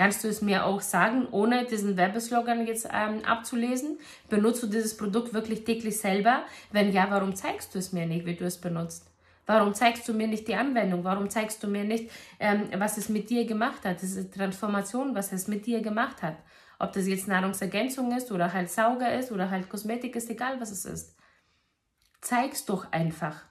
Kannst 0.00 0.24
du 0.24 0.28
es 0.28 0.40
mir 0.40 0.64
auch 0.64 0.80
sagen, 0.80 1.28
ohne 1.30 1.66
diesen 1.66 1.98
Werbeslogan 1.98 2.66
jetzt 2.66 2.88
ähm, 2.90 3.22
abzulesen? 3.24 3.98
Benutzt 4.30 4.62
du 4.62 4.66
dieses 4.66 4.96
Produkt 4.96 5.34
wirklich 5.34 5.64
täglich 5.64 5.98
selber? 5.98 6.44
Wenn 6.72 6.90
ja, 6.90 7.08
warum 7.10 7.34
zeigst 7.34 7.74
du 7.74 7.78
es 7.78 7.92
mir 7.92 8.06
nicht, 8.06 8.24
wie 8.24 8.34
du 8.34 8.46
es 8.46 8.58
benutzt? 8.58 9.09
Warum 9.50 9.74
zeigst 9.74 10.06
du 10.06 10.12
mir 10.12 10.28
nicht 10.28 10.46
die 10.46 10.54
Anwendung? 10.54 11.02
Warum 11.02 11.28
zeigst 11.28 11.60
du 11.64 11.66
mir 11.66 11.82
nicht, 11.82 12.08
ähm, 12.38 12.68
was 12.78 12.96
es 12.98 13.08
mit 13.08 13.30
dir 13.30 13.46
gemacht 13.46 13.84
hat? 13.84 14.00
Diese 14.00 14.30
Transformation, 14.30 15.12
was 15.16 15.32
es 15.32 15.48
mit 15.48 15.66
dir 15.66 15.80
gemacht 15.82 16.22
hat. 16.22 16.36
Ob 16.78 16.92
das 16.92 17.08
jetzt 17.08 17.26
Nahrungsergänzung 17.26 18.16
ist 18.16 18.30
oder 18.30 18.52
halt 18.52 18.70
Sauger 18.70 19.12
ist 19.12 19.32
oder 19.32 19.50
halt 19.50 19.68
Kosmetik 19.68 20.14
ist, 20.14 20.30
egal 20.30 20.60
was 20.60 20.70
es 20.70 20.84
ist. 20.84 21.16
Zeig's 22.20 22.64
doch 22.64 22.92
einfach. 22.92 23.42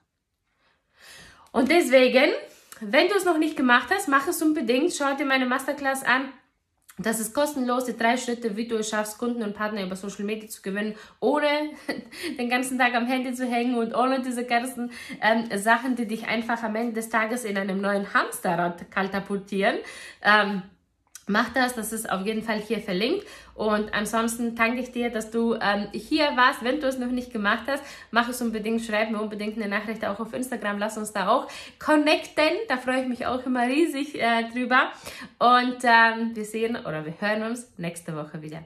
Und 1.52 1.70
deswegen, 1.70 2.32
wenn 2.80 3.10
du 3.10 3.16
es 3.16 3.26
noch 3.26 3.38
nicht 3.38 3.58
gemacht 3.58 3.90
hast, 3.94 4.08
mach 4.08 4.26
es 4.26 4.42
unbedingt. 4.42 4.94
Schau 4.94 5.14
dir 5.18 5.26
meine 5.26 5.48
Masterclass 5.48 6.06
an. 6.06 6.32
Das 7.02 7.22
ist 7.22 7.34
kostenlos, 7.34 7.86
die 7.86 7.96
drei 7.96 8.18
Schritte, 8.18 8.58
wie 8.58 8.68
du 8.68 8.76
es 8.76 8.90
schaffst, 8.90 9.18
Kunden 9.18 9.42
und 9.42 9.56
Partner 9.56 9.84
über 9.84 9.96
Social 9.96 10.26
Media 10.26 10.50
zu 10.50 10.62
gewinnen, 10.62 10.96
ohne 11.22 11.48
den 12.38 12.50
ganzen 12.50 12.78
Tag 12.78 12.94
am 12.94 13.08
Handy 13.08 13.34
zu 13.34 13.46
hängen 13.46 13.76
und 13.76 13.96
ohne 13.96 14.22
diese 14.22 14.46
ganzen 14.46 14.92
ähm, 15.22 15.46
Sachen, 15.58 15.96
die 15.96 16.08
dich 16.08 16.28
einfach 16.28 16.62
am 16.62 16.76
Ende 16.76 16.94
des 16.94 17.08
Tages 17.08 17.46
in 17.46 17.58
einem 17.58 17.80
neuen 17.80 18.14
Hamsterrad 18.14 18.92
katapultieren. 18.92 19.78
Ähm, 20.22 20.64
Mach 21.30 21.50
das, 21.54 21.76
das 21.76 21.94
ist 21.94 22.10
auf 22.10 22.26
jeden 22.26 22.42
Fall 22.42 22.60
hier 22.60 22.80
verlinkt. 22.80 23.24
Und 23.54 23.94
ansonsten 23.94 24.56
danke 24.56 24.82
ich 24.82 24.92
dir, 24.92 25.12
dass 25.12 25.30
du 25.30 25.54
ähm, 25.62 25.88
hier 25.92 26.26
warst. 26.36 26.64
Wenn 26.64 26.82
du 26.82 26.88
es 26.88 26.98
noch 26.98 27.12
nicht 27.12 27.32
gemacht 27.32 27.66
hast, 27.68 27.84
mach 28.10 28.28
es 28.30 28.42
unbedingt, 28.42 28.82
schreib 28.82 29.12
mir 29.12 29.22
unbedingt 29.22 29.56
eine 29.56 29.68
Nachricht 29.68 30.04
auch 30.06 30.20
auf 30.20 30.34
Instagram. 30.34 30.80
Lass 30.80 30.98
uns 30.98 31.14
da 31.14 31.28
auch 31.28 31.48
connecten. 31.78 32.50
Da 32.68 32.78
freue 32.78 33.04
ich 33.04 33.08
mich 33.08 33.28
auch 33.28 33.46
immer 33.46 33.68
riesig 33.68 34.20
äh, 34.20 34.50
drüber. 34.52 34.92
Und 35.38 35.78
ähm, 35.84 36.36
wir 36.36 36.46
sehen 36.46 36.76
oder 36.76 37.06
wir 37.06 37.14
hören 37.20 37.44
uns 37.44 37.72
nächste 37.78 38.16
Woche 38.16 38.42
wieder. 38.42 38.64